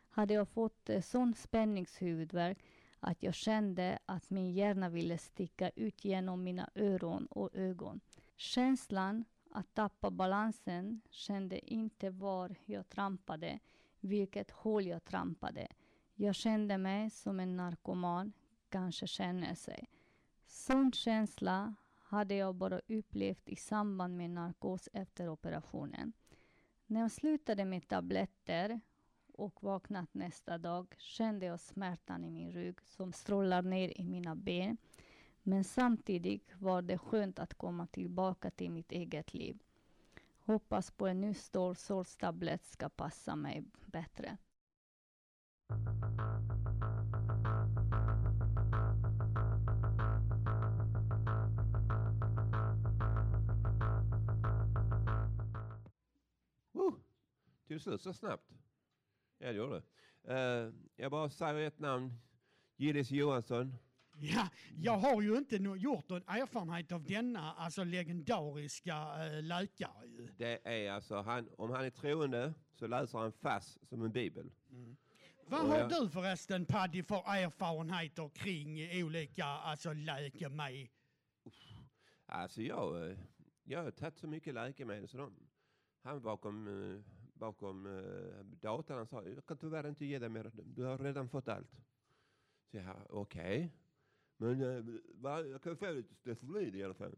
hade 0.10 0.34
jag 0.34 0.50
fått 0.50 0.90
sån 1.04 1.34
spänningshuvudvärk 1.34 2.58
att 3.00 3.24
jag 3.24 3.34
kände 3.34 4.00
att 4.06 4.30
min 4.30 4.52
hjärna 4.52 4.90
ville 4.90 5.18
sticka 5.18 5.70
ut 5.70 6.06
genom 6.06 6.44
mina 6.44 6.70
öron 6.76 7.26
och 7.26 7.50
ögon. 7.54 8.00
Känslan 8.36 9.26
att 9.52 9.74
tappa 9.74 10.12
balansen 10.12 11.02
kände 11.10 11.74
inte 11.74 12.10
var 12.10 12.56
jag 12.66 12.90
trampade, 12.90 13.60
vilket 14.00 14.52
hål 14.52 14.88
jag 14.88 15.04
trampade. 15.04 15.68
Jag 16.16 16.36
kände 16.36 16.78
mig 16.78 17.10
som 17.10 17.40
en 17.40 17.58
narkoman 17.58 18.34
kanske 18.70 19.08
känner 19.08 19.56
sig. 19.56 19.90
Sån 20.48 20.92
känsla 20.92 21.76
hade 22.12 22.36
jag 22.36 22.56
bara 22.56 22.82
upplevt 22.88 23.50
i 23.50 23.56
samband 23.56 24.18
med 24.18 24.30
narkos 24.30 24.90
efter 24.94 25.30
operationen. 25.30 26.14
När 26.86 27.00
jag 27.02 27.12
slutade 27.12 27.66
med 27.66 27.88
tabletter 27.88 28.80
och 29.34 29.64
vaknat 29.64 30.14
nästa 30.14 30.58
dag 30.58 30.96
kände 30.98 31.46
jag 31.46 31.60
smärtan 31.60 32.24
i 32.24 32.30
min 32.30 32.52
rygg 32.52 32.82
som 32.82 33.14
strålar 33.14 33.62
ner 33.62 34.02
i 34.02 34.04
mina 34.04 34.36
ben. 34.36 34.78
Men 35.44 35.64
samtidigt 35.64 36.52
var 36.60 36.82
det 36.82 36.98
skönt 36.98 37.40
att 37.40 37.54
komma 37.54 37.88
tillbaka 37.88 38.52
till 38.52 38.72
mitt 38.72 38.92
eget 38.92 39.34
liv. 39.34 39.60
Hoppas 40.40 40.92
på 40.92 41.08
en 41.08 41.22
ny 41.22 41.34
stor 41.34 41.74
ska 42.66 42.90
passa 42.90 43.36
mig 43.36 43.64
bättre. 43.86 44.38
Tog 57.72 57.76
det 57.78 57.84
slut 57.84 58.02
så 58.02 58.14
snabbt? 58.14 58.52
Ja, 59.38 59.48
det 59.48 59.54
gjorde 59.58 59.82
det. 60.24 60.34
Eh, 60.34 60.74
jag 60.96 61.12
bara 61.12 61.30
säger 61.30 61.68
ett 61.68 61.80
namn. 61.80 62.14
Gillis 62.78 63.12
Johansson. 63.12 63.76
Ja, 64.20 64.48
jag 64.78 64.98
har 64.98 65.22
ju 65.22 65.38
inte 65.38 65.56
gjort 65.56 66.10
någon 66.10 66.22
erfarenhet 66.28 66.92
av 66.92 67.04
denna 67.04 67.54
alltså 67.54 67.84
legendariska 67.84 69.26
äh, 69.26 69.44
läkare. 69.44 70.28
Det 70.38 70.68
är 70.68 70.92
alltså, 70.92 71.16
han, 71.22 71.50
om 71.58 71.70
han 71.72 71.86
är 71.86 71.90
troende 71.90 72.54
så 72.74 72.88
läser 72.88 73.20
han 73.20 73.32
fast 73.32 73.88
som 73.88 74.02
en 74.06 74.12
bibel. 74.12 74.52
Vad 75.46 75.62
Och 75.62 75.68
har 75.68 75.78
jag- 75.78 75.90
du 75.90 76.10
förresten 76.10 76.66
Paddy 76.66 77.04
för 77.04 77.16
erfarenheter 77.28 78.30
kring 78.30 79.04
olika 79.06 79.46
alltså 79.46 79.94
läkemedel? 79.94 80.88
Alltså 82.26 82.62
jag, 82.62 83.10
eh, 83.12 83.18
jag 83.64 83.84
har 83.84 83.92
tagit 83.92 84.18
så 84.18 84.28
mycket 84.28 84.54
läkemedel 84.54 85.08
så 85.08 85.18
de, 85.18 85.34
han 86.04 86.22
bakom, 86.22 86.68
bakom 87.42 87.86
eh, 87.86 88.46
datorn 88.62 88.98
han 88.98 89.08
sa, 89.08 89.24
jag 89.24 89.46
kan 89.46 89.58
tyvärr 89.58 89.88
inte 89.88 90.06
ge 90.06 90.20
dig 90.20 90.30
mer, 90.30 90.52
du 90.54 90.84
har 90.84 90.98
redan 90.98 91.30
fått 91.30 91.48
allt. 91.48 91.72
Så 92.72 92.78
jag, 92.78 92.96
okej. 93.10 93.72
Men 94.38 94.62
eh, 94.62 94.84
va, 95.14 95.42
jag 95.42 95.62
kan 95.62 95.78
få 95.78 95.92
lite 95.92 96.16
Stefolid 96.16 96.76
i 96.76 96.84
alla 96.84 96.94
fall. 96.94 97.16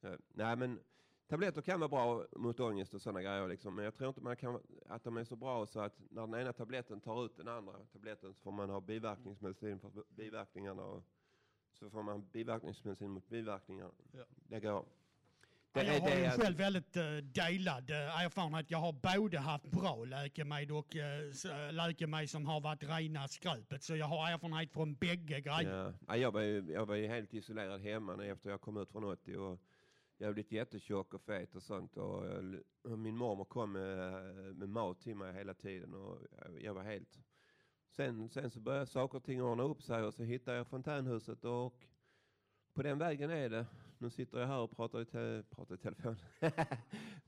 Ja, 0.00 0.16
nej 0.28 0.56
men 0.56 0.80
tabletter 1.26 1.62
kan 1.62 1.80
vara 1.80 1.88
bra 1.88 2.26
mot 2.36 2.60
ångest 2.60 2.94
och 2.94 3.02
sådana 3.02 3.22
grejer 3.22 3.48
liksom. 3.48 3.74
Men 3.74 3.84
jag 3.84 3.94
tror 3.94 4.08
inte 4.08 4.20
man 4.20 4.36
kan, 4.36 4.60
att 4.86 5.04
de 5.04 5.16
är 5.16 5.24
så 5.24 5.36
bra 5.36 5.66
så 5.66 5.80
att 5.80 6.00
när 6.10 6.26
den 6.26 6.40
ena 6.40 6.52
tabletten 6.52 7.00
tar 7.00 7.24
ut 7.24 7.36
den 7.36 7.48
andra 7.48 7.72
tabletten 7.92 8.34
så 8.34 8.40
får 8.40 8.52
man 8.52 8.70
ha 8.70 8.80
biverkningsmedicin 8.80 9.80
för 9.80 10.04
biverkningarna. 10.08 10.82
Och 10.84 11.02
så 11.72 11.90
får 11.90 12.02
man 12.02 12.28
biverkningsmedicin 12.32 13.10
mot 13.10 13.28
biverkningarna. 13.28 13.92
Det 14.48 14.60
går. 14.60 14.84
Ja, 15.72 15.82
jag 15.82 16.00
har 16.00 16.10
ju 16.16 16.24
att- 16.26 16.42
själv 16.42 16.56
väldigt 16.56 16.96
uh, 16.96 17.02
delad 17.16 17.90
uh, 17.90 18.24
erfarenhet. 18.24 18.70
Jag 18.70 18.78
har 18.78 18.92
både 19.18 19.38
haft 19.38 19.70
bra 19.70 20.04
läkemedel 20.04 20.72
och 20.76 20.96
uh, 20.96 21.72
läkemedel 21.72 22.28
som 22.28 22.46
har 22.46 22.60
varit 22.60 22.82
rena 22.82 23.28
skräpet. 23.28 23.82
Så 23.82 23.96
jag 23.96 24.06
har 24.06 24.30
erfarenhet 24.30 24.72
från 24.72 24.94
bägge 24.94 25.40
grejer. 25.40 25.70
Ja. 25.76 25.92
Ja, 26.08 26.16
jag, 26.16 26.32
var 26.32 26.40
ju, 26.40 26.72
jag 26.72 26.86
var 26.86 26.94
ju 26.94 27.06
helt 27.06 27.34
isolerad 27.34 27.80
hemma 27.80 28.24
efter 28.26 28.50
jag 28.50 28.60
kom 28.60 28.76
ut 28.76 28.90
från 28.90 29.04
80 29.04 29.36
och 29.36 29.60
jag 30.18 30.26
har 30.28 30.32
blivit 30.32 30.52
jättetjock 30.52 31.14
och 31.14 31.22
fet 31.22 31.54
och 31.56 31.62
sånt. 31.62 31.96
Och, 31.96 32.26
jag- 32.26 32.60
och 32.92 32.98
min 32.98 33.16
mormor 33.16 33.44
kom 33.44 33.72
med, 33.72 34.34
med 34.56 34.68
mat 34.68 35.00
till 35.00 35.16
mig 35.16 35.34
hela 35.34 35.54
tiden 35.54 35.94
och 35.94 36.18
jag, 36.38 36.62
jag 36.62 36.74
var 36.74 36.82
helt... 36.82 37.18
Sen, 37.90 38.28
sen 38.28 38.50
så 38.50 38.60
började 38.60 38.86
saker 38.86 39.18
och 39.18 39.24
ting 39.24 39.42
ordna 39.42 39.62
upp 39.62 39.82
sig 39.82 40.02
och 40.02 40.14
så 40.14 40.22
hittade 40.22 40.56
jag 40.56 40.66
fontänhuset 40.66 41.44
och 41.44 41.86
på 42.74 42.82
den 42.82 42.98
vägen 42.98 43.30
är 43.30 43.48
det. 43.50 43.66
Nu 44.00 44.10
sitter 44.10 44.40
jag 44.40 44.46
här 44.46 44.58
och 44.58 44.76
pratar 44.76 45.00
i, 45.00 45.04
te, 45.04 45.42
pratar 45.50 45.74
i 45.74 45.78
telefon. 45.78 46.16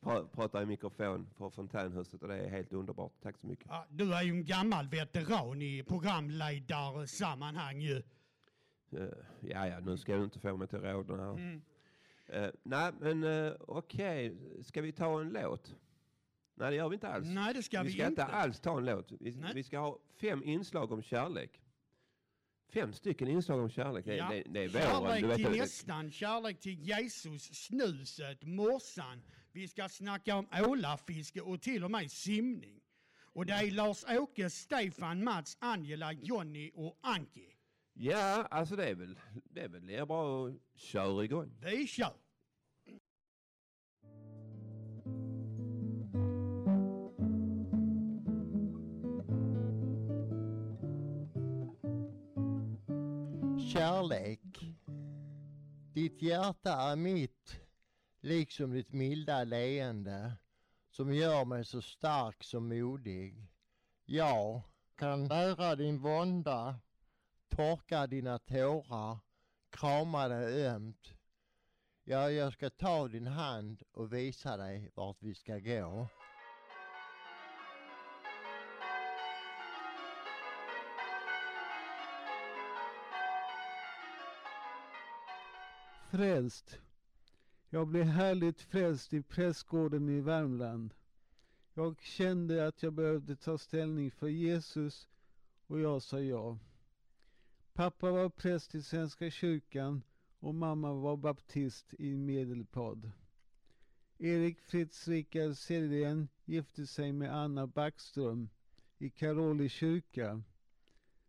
pra, 0.01 0.25
pratar 0.25 0.63
i 0.63 0.67
mikrofon 0.67 1.27
för 1.37 1.51
fontänhuset 1.51 2.23
och 2.23 2.29
det 2.29 2.35
är 2.35 2.51
helt 2.51 2.73
underbart. 2.73 3.13
Tack 3.23 3.39
så 3.39 3.47
mycket. 3.47 3.67
Ja, 3.69 3.87
du 3.91 4.15
är 4.15 4.23
ju 4.23 4.31
en 4.31 4.45
gammal 4.45 4.89
veteran 4.89 5.63
i 5.63 5.83
programledarsammanhang 5.83 7.81
ju. 7.81 8.03
Eh, 8.91 9.09
ja, 9.41 9.67
ja, 9.69 9.81
nu 9.81 9.97
ska 9.97 10.17
du 10.17 10.25
inte 10.25 10.39
få 10.39 10.57
mig 10.57 10.69
till 10.69 10.79
råden 10.79 11.21
här. 11.21 11.31
Mm. 11.31 11.63
Eh, 12.27 12.51
nej, 12.63 12.93
men 13.01 13.25
uh, 13.25 13.55
okej. 13.61 14.37
Ska 14.63 14.83
vi 14.83 14.93
ta 14.93 15.21
en 15.21 15.29
låt? 15.29 15.77
Nej, 16.55 16.71
det 16.71 16.77
gör 16.77 16.89
vi 16.89 16.95
inte 16.95 17.09
alls. 17.09 17.27
Nej, 17.29 17.55
det 17.55 17.63
ska 17.63 17.83
vi 17.83 17.93
ska 17.93 18.07
inte 18.07 18.23
inte. 18.23 18.25
alls 18.25 18.61
ta 18.61 18.79
en 18.79 18.85
låt. 18.85 19.13
Vi, 19.13 19.37
vi 19.55 19.63
ska 19.63 19.79
ha 19.79 19.99
fem 20.21 20.45
inslag 20.45 20.93
om 20.93 21.03
kärlek. 21.03 21.61
Fem 22.73 22.93
stycken 22.93 23.29
inslag 23.29 23.61
om 23.61 23.71
kärlek. 23.71 24.05
Det, 24.05 24.17
Ja. 24.17 24.29
det, 24.29 24.43
det 24.43 24.65
är 24.65 24.69
våren. 24.69 24.83
Kärlek 24.83 25.21
du 25.23 25.27
vet 25.29 25.37
till 25.37 25.61
nästan, 25.61 26.11
kärlek 26.11 26.61
till 26.61 26.81
Jesus, 26.89 27.43
snuset, 27.55 28.43
morsan. 28.43 29.23
Vi 29.53 29.69
ska 29.69 29.89
snacka 29.89 30.37
om 30.37 30.49
ålafiske 30.67 31.41
och 31.41 31.61
till 31.61 31.85
och 31.85 31.91
med 31.91 32.11
simning. 32.11 32.81
Och 33.33 33.47
det 33.47 33.53
är 33.53 33.71
Lars-Åke, 33.71 34.51
Stefan, 34.51 35.25
Mats, 35.25 35.57
Angela, 35.61 36.13
Jonny 36.13 36.71
och 36.75 36.99
Anki. 37.01 37.47
Ja, 37.93 38.47
alltså 38.51 38.77
det 38.77 38.85
är 38.89 38.95
väl, 38.95 39.19
det 39.45 39.61
är 39.61 39.69
väl 39.69 39.87
det 39.87 39.97
är 39.97 40.07
bra 40.07 40.47
att 40.49 40.55
köra 40.75 41.25
igång. 41.25 41.53
Vi 41.63 41.87
kör! 41.87 42.13
Kärlek. 53.73 54.41
Ditt 55.95 56.23
hjärta 56.23 56.73
är 56.73 56.97
mitt, 56.97 57.61
liksom 58.21 58.73
ditt 58.73 58.93
milda 58.93 59.45
leende, 59.45 60.33
som 60.91 61.15
gör 61.15 61.45
mig 61.45 61.65
så 61.65 61.83
stark 61.83 62.45
som 62.45 62.69
modig. 62.69 63.47
Jag 64.05 64.63
kan 64.97 65.25
nära 65.25 65.77
din 65.77 65.99
vånda, 65.99 66.81
torka 67.49 68.07
dina 68.07 68.39
tårar, 68.39 69.19
krama 69.71 70.29
dig 70.29 70.67
ömt. 70.67 71.15
Ja, 72.05 72.31
jag 72.31 72.53
ska 72.53 72.71
ta 72.71 73.09
din 73.09 73.27
hand 73.27 73.83
och 73.93 74.13
visa 74.13 74.57
dig 74.57 74.91
vart 74.95 75.23
vi 75.23 75.35
ska 75.35 75.59
gå. 75.59 76.09
Frälst. 86.11 86.79
Jag 87.69 87.89
blev 87.89 88.05
härligt 88.05 88.61
frälst 88.61 89.13
i 89.13 89.23
prästgården 89.23 90.09
i 90.09 90.21
Värmland. 90.21 90.95
Jag 91.75 92.03
kände 92.03 92.67
att 92.67 92.83
jag 92.83 92.93
behövde 92.93 93.37
ta 93.37 93.59
ställning 93.59 94.11
för 94.11 94.29
Jesus 94.29 95.09
och 95.67 95.81
jag 95.81 96.03
sa 96.03 96.21
ja. 96.21 96.59
Pappa 97.73 98.11
var 98.11 98.29
präst 98.29 98.75
i 98.75 98.83
Svenska 98.83 99.31
kyrkan 99.31 100.03
och 100.41 100.55
mamma 100.55 100.93
var 100.93 101.17
baptist 101.17 101.95
i 101.99 102.17
Medelpad. 102.17 103.11
Erik 104.19 104.61
Fritz 104.61 105.09
Rickard 105.09 105.57
Sedgren 105.57 106.29
gifte 106.45 106.87
sig 106.87 107.13
med 107.13 107.37
Anna 107.37 107.67
Backström 107.67 108.49
i 108.99 109.11
Karoli 109.11 109.69
kyrka. 109.69 110.43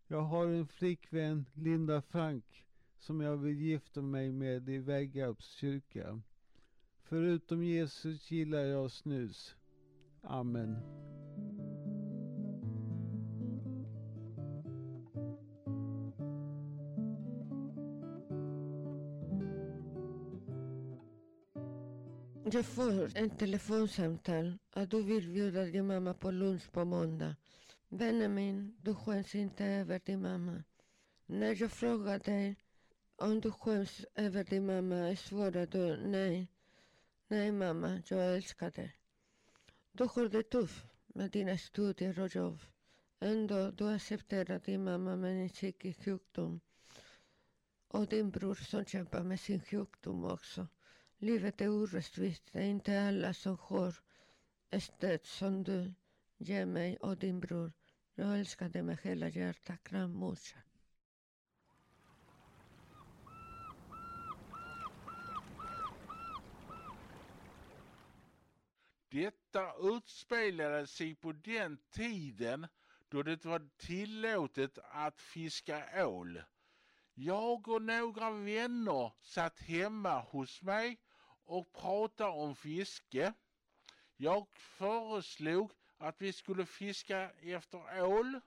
Jag 0.08 0.22
har 0.22 0.48
en 0.48 0.68
flickvän, 0.68 1.46
Linda 1.54 2.02
Frank, 2.02 2.66
som 3.02 3.22
jag 3.22 3.38
vill 3.38 3.62
gifta 3.62 4.02
mig 4.02 4.32
med 4.32 4.70
i 4.70 4.78
Väggarps 4.78 5.52
kyrka. 5.52 6.22
Förutom 7.04 7.64
Jesus 7.64 8.32
gillar 8.32 8.60
jag 8.60 8.92
snus. 8.92 9.56
Amen. 10.22 10.78
Jag 22.54 22.66
får 22.66 23.18
ett 23.18 23.40
telefonsamtal 23.40 24.58
att 24.72 24.92
du 24.92 25.04
vill 25.04 25.30
bjuda 25.30 25.66
din 25.66 25.88
mamma 25.88 26.14
på 26.14 26.32
lunch 26.32 26.72
på 26.72 26.86
måndag. 26.86 27.36
Vännen 27.90 28.34
min, 28.34 28.76
du 28.82 28.96
skäms 28.96 29.36
inte 29.36 29.66
över 29.66 30.02
din 30.06 30.22
mamma. 30.22 30.64
När 31.26 31.62
jag 31.62 31.72
frågar 31.72 32.20
dig 32.20 32.56
om 33.22 33.42
du 33.42 33.52
skäms 33.52 34.06
över 34.16 34.44
din 34.44 34.66
mamma 34.66 35.16
svarar 35.16 35.66
du 35.66 35.98
nej. 36.08 36.48
Nej 37.28 37.52
mamma, 37.52 38.02
jag 38.08 38.36
älskar 38.36 38.72
dig. 38.72 38.96
Du 39.92 40.04
har 40.04 40.30
det 40.30 40.44
tufft 40.44 40.86
med 41.08 41.32
dina 41.32 41.58
studier 41.58 42.20
och 42.20 42.36
jobb. 42.36 42.60
Ändå 43.20 43.72
du 43.72 43.88
accepterar 43.88 44.60
din 44.60 44.84
mamma 44.84 45.16
med 45.16 45.42
en 45.44 45.50
psykisk 45.50 46.04
sjukdom. 46.04 46.60
Och 47.88 48.08
din 48.08 48.32
bror 48.32 48.56
som 48.56 48.86
kämpar 48.86 49.24
med 49.24 49.40
sin 49.40 49.62
sjukdom 49.62 50.26
också. 50.26 50.68
Livet 51.18 51.62
är 51.62 51.70
orättvist. 51.70 52.44
Det 52.52 52.60
är 52.60 52.70
inte 52.70 53.02
alla 53.02 53.34
som 53.34 53.58
har 53.62 53.96
ett 54.70 54.84
stöd 54.84 55.26
som 55.26 55.64
du 55.64 55.94
ger 56.38 56.66
mig 56.66 56.98
och 56.98 57.18
din 57.18 57.40
bror. 57.40 57.72
Jag 58.16 58.40
älskar 58.40 58.70
dig 58.70 58.84
med 58.84 58.98
hela 59.04 59.30
hjärtat. 59.30 59.84
Kram 59.84 60.12
morsan. 60.12 60.71
Detta 69.12 69.74
utspelade 69.80 70.88
sig 70.88 71.16
på 71.16 71.32
den 71.32 71.78
tiden 71.90 72.68
då 73.10 73.24
det 73.24 73.46
var 73.46 73.70
tillåtet 73.78 74.78
att 74.84 75.22
fiska 75.22 76.08
ål. 76.08 76.44
Jag 77.14 77.68
och 77.68 77.82
några 77.82 78.32
vänner 78.32 79.12
satt 79.22 79.60
hemma 79.60 80.20
hos 80.20 80.62
mig 80.62 81.00
och 81.46 81.74
pratade 81.74 82.30
om 82.32 82.56
fiske. 82.56 83.34
Jag 84.18 84.48
föreslog 84.58 85.72
att 85.98 86.22
vi 86.22 86.34
skulle 86.34 86.66
fiska 86.66 87.32
efter 87.32 88.02
ål 88.04 88.40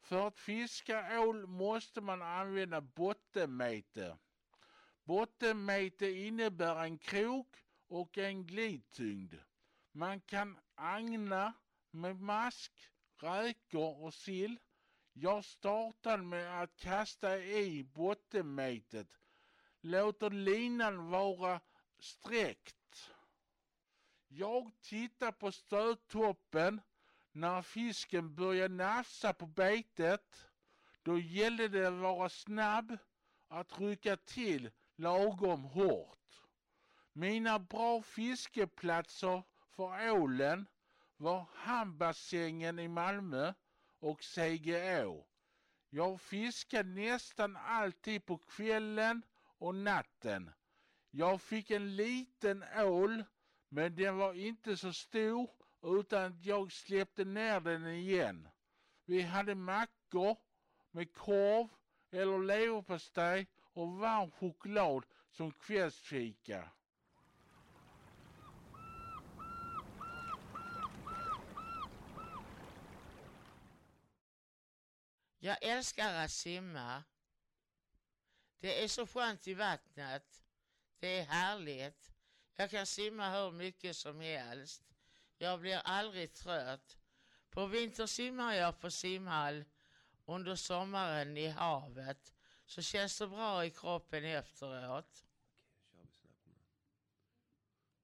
För 0.00 0.26
att 0.26 0.38
fiska 0.38 1.20
ål 1.20 1.46
måste 1.46 2.00
man 2.00 2.22
använda 2.22 2.80
bottenmete. 2.80 4.18
Bottenmete 5.04 6.10
innebär 6.10 6.84
en 6.84 6.98
krok 6.98 7.56
och 7.88 8.18
en 8.18 8.46
glidtyngd. 8.46 9.34
Man 9.94 10.20
kan 10.20 10.58
agna 10.74 11.52
med 11.90 12.20
mask, 12.20 12.72
räkor 13.20 14.02
och 14.04 14.14
sill. 14.14 14.58
Jag 15.12 15.44
startar 15.44 16.18
med 16.18 16.62
att 16.62 16.76
kasta 16.76 17.38
i 17.38 17.84
bottenmetet. 17.84 19.08
Låter 19.80 20.30
linan 20.30 21.10
vara 21.10 21.60
sträckt. 21.98 23.10
Jag 24.28 24.70
tittar 24.80 25.32
på 25.32 25.52
stödtoppen 25.52 26.80
när 27.32 27.62
fisken 27.62 28.34
börjar 28.34 28.68
nafsa 28.68 29.32
på 29.32 29.46
betet. 29.46 30.46
Då 31.02 31.18
gällde 31.18 31.68
det 31.68 31.86
att 31.88 31.94
vara 31.94 32.28
snabb 32.28 32.98
att 33.48 33.80
rycka 33.80 34.16
till 34.16 34.70
lagom 34.96 35.64
hårt. 35.64 36.42
Mina 37.12 37.58
bra 37.58 38.02
fiskeplatser 38.02 39.42
för 39.72 40.10
ålen 40.10 40.66
var 41.16 41.46
hamnbassängen 41.54 42.78
i 42.78 42.88
Malmö 42.88 43.52
och 43.98 44.24
Segeå. 44.24 45.26
Jag 45.90 46.20
fiskade 46.20 46.88
nästan 46.88 47.56
alltid 47.56 48.26
på 48.26 48.38
kvällen 48.38 49.22
och 49.58 49.74
natten. 49.74 50.50
Jag 51.10 51.42
fick 51.42 51.70
en 51.70 51.96
liten 51.96 52.64
ål 52.76 53.24
men 53.68 53.96
den 53.96 54.16
var 54.16 54.34
inte 54.34 54.76
så 54.76 54.92
stor 54.92 55.50
utan 55.82 56.40
jag 56.42 56.72
släppte 56.72 57.24
ner 57.24 57.60
den 57.60 57.86
igen. 57.86 58.48
Vi 59.04 59.22
hade 59.22 59.54
mackor 59.54 60.36
med 60.90 61.14
korv 61.14 61.68
eller 62.10 62.38
leverpastej 62.38 63.46
och 63.72 63.92
varm 63.98 64.30
choklad 64.30 65.04
som 65.30 65.52
kvällsfika. 65.52 66.68
Jag 75.44 75.56
älskar 75.62 76.14
att 76.14 76.30
simma. 76.30 77.02
Det 78.60 78.84
är 78.84 78.88
så 78.88 79.06
skönt 79.06 79.48
i 79.48 79.54
vattnet. 79.54 80.42
Det 80.98 81.18
är 81.18 81.24
härligt. 81.24 82.12
Jag 82.56 82.70
kan 82.70 82.86
simma 82.86 83.30
hur 83.30 83.50
mycket 83.52 83.96
som 83.96 84.20
helst. 84.20 84.82
Jag 85.38 85.60
blir 85.60 85.80
aldrig 85.84 86.32
trött. 86.34 86.98
På 87.50 87.66
vinter 87.66 88.06
simmar 88.06 88.54
jag 88.54 88.80
på 88.80 88.90
simhall. 88.90 89.64
Under 90.24 90.54
sommaren 90.56 91.36
i 91.36 91.46
havet. 91.48 92.32
Så 92.66 92.82
känns 92.82 93.18
det 93.18 93.26
bra 93.28 93.64
i 93.66 93.70
kroppen 93.70 94.24
efteråt. 94.24 95.24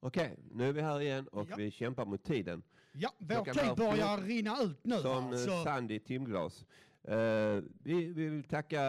Okej, 0.01 0.39
nu 0.51 0.69
är 0.69 0.73
vi 0.73 0.81
här 0.83 1.01
igen 1.01 1.29
och 1.29 1.47
Ja. 1.51 1.57
vi 1.57 1.71
kämpar 1.71 2.05
mot 2.05 2.25
tiden. 2.25 2.63
Ja, 2.93 3.13
vår 3.19 3.45
tid 3.45 3.77
börjar 3.77 4.19
rinna 4.23 4.63
ut 4.63 4.85
nu. 4.85 4.97
Som 5.03 5.25
här, 5.25 5.33
eh, 5.33 5.45
så- 5.45 5.65
sand 5.65 5.93
i 5.93 6.01
timglas. 6.01 6.65
Eh, 7.09 7.63
vi, 7.83 8.13
vi 8.13 8.29
vill 8.29 8.45
tacka 8.45 8.83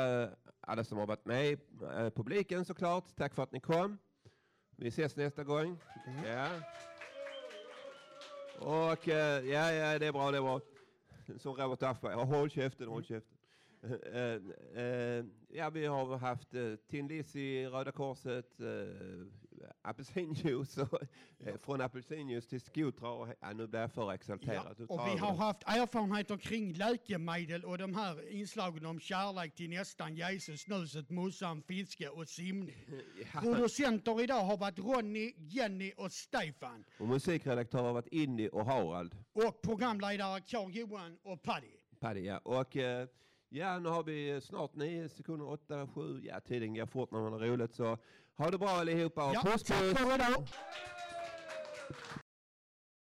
alla 0.61 0.83
som 0.83 0.97
har 0.97 1.07
varit 1.07 1.25
med, 1.25 1.59
uh, 1.81 2.09
publiken 2.09 2.65
såklart. 2.65 3.15
Tack 3.15 3.35
för 3.35 3.43
att 3.43 3.51
ni 3.51 3.59
kom. 3.59 3.97
Vi 4.75 4.87
ses 4.87 5.15
nästa 5.15 5.43
gång. 5.43 5.77
Ja. 6.25 6.47
Och 8.59 9.07
eh, 9.07 9.45
ja, 9.45 9.71
ja, 9.71 9.99
det 9.99 10.07
är 10.07 10.11
bra, 10.11 10.31
det 10.31 10.37
är 10.37 10.41
bra. 10.41 10.61
Som 11.37 11.55
Robert 11.55 11.83
Aschberg, 11.83 12.13
håll 12.15 12.49
käften, 12.49 12.87
håll 12.87 13.03
käften. 13.03 13.38
Eh, 13.83 14.83
eh, 14.83 15.25
ja, 15.49 15.69
vi 15.69 15.85
har 15.85 16.17
haft 16.17 16.55
uh, 16.55 16.75
Tin 16.75 17.07
Lizzy, 17.07 17.65
Röda 17.65 17.91
Korset, 17.91 18.61
uh, 18.61 19.25
apelsinjuice, 19.81 20.77
och, 20.77 21.01
eh, 21.39 21.57
från 21.57 21.81
apelsinjuice 21.81 22.47
till 22.47 22.61
skotrar. 22.61 23.09
Och, 23.09 23.27
ja, 23.39 23.53
nu 23.53 23.67
blir 23.67 23.79
jag 23.79 23.91
för 23.91 24.13
exalterad. 24.13 24.77
Du 24.77 24.85
Och 24.85 25.07
vi 25.07 25.17
har 25.17 25.33
haft 25.33 25.63
erfarenheter 25.65 26.37
kring 26.37 26.73
läkemedel 26.73 27.65
och 27.65 27.77
de 27.77 27.95
här 27.95 28.31
inslagen 28.31 28.85
om 28.85 28.99
kärlek 28.99 29.55
till 29.55 29.69
nästan, 29.69 30.15
Jesus, 30.15 30.61
snuset, 30.61 31.09
mussan, 31.09 31.61
fiske 31.61 32.09
och 32.09 32.27
simning. 32.27 32.75
Producenter 33.41 34.21
idag 34.21 34.43
har 34.43 34.57
varit 34.57 34.79
Ronny, 34.79 35.33
Jenny 35.37 35.93
och 35.97 36.11
Stefan. 36.11 36.83
Och 36.97 37.07
musikredaktör 37.07 37.81
har 37.81 37.93
varit 37.93 38.07
Indy 38.07 38.47
och 38.47 38.65
Harald. 38.65 39.15
Och 39.33 39.61
programledare 39.61 40.41
Carl-Johan 40.41 41.17
och 41.23 41.41
Paddy. 41.41 41.67
Paddy, 41.99 42.21
ja. 42.21 42.37
Och 42.37 42.77
eh, 42.77 43.07
ja, 43.49 43.79
nu 43.79 43.89
har 43.89 44.03
vi 44.03 44.41
snart 44.41 44.75
nio 44.75 45.09
sekunder, 45.09 45.49
åtta, 45.49 45.87
sju. 45.87 46.21
Ja, 46.23 46.39
tiden 46.39 46.73
går 46.75 46.85
fort 46.85 47.11
när 47.11 47.19
man 47.19 47.33
har 47.33 47.39
roligt. 47.39 47.75
Så 47.75 47.97
ha 48.37 48.51
det 48.51 48.57
bra 48.57 48.69
allihopa 48.69 49.31
Ja, 49.33 49.41
puss 49.41 49.63
tack 49.63 49.79
puss! 49.79 49.97
för 49.99 50.15
idag. 50.15 50.47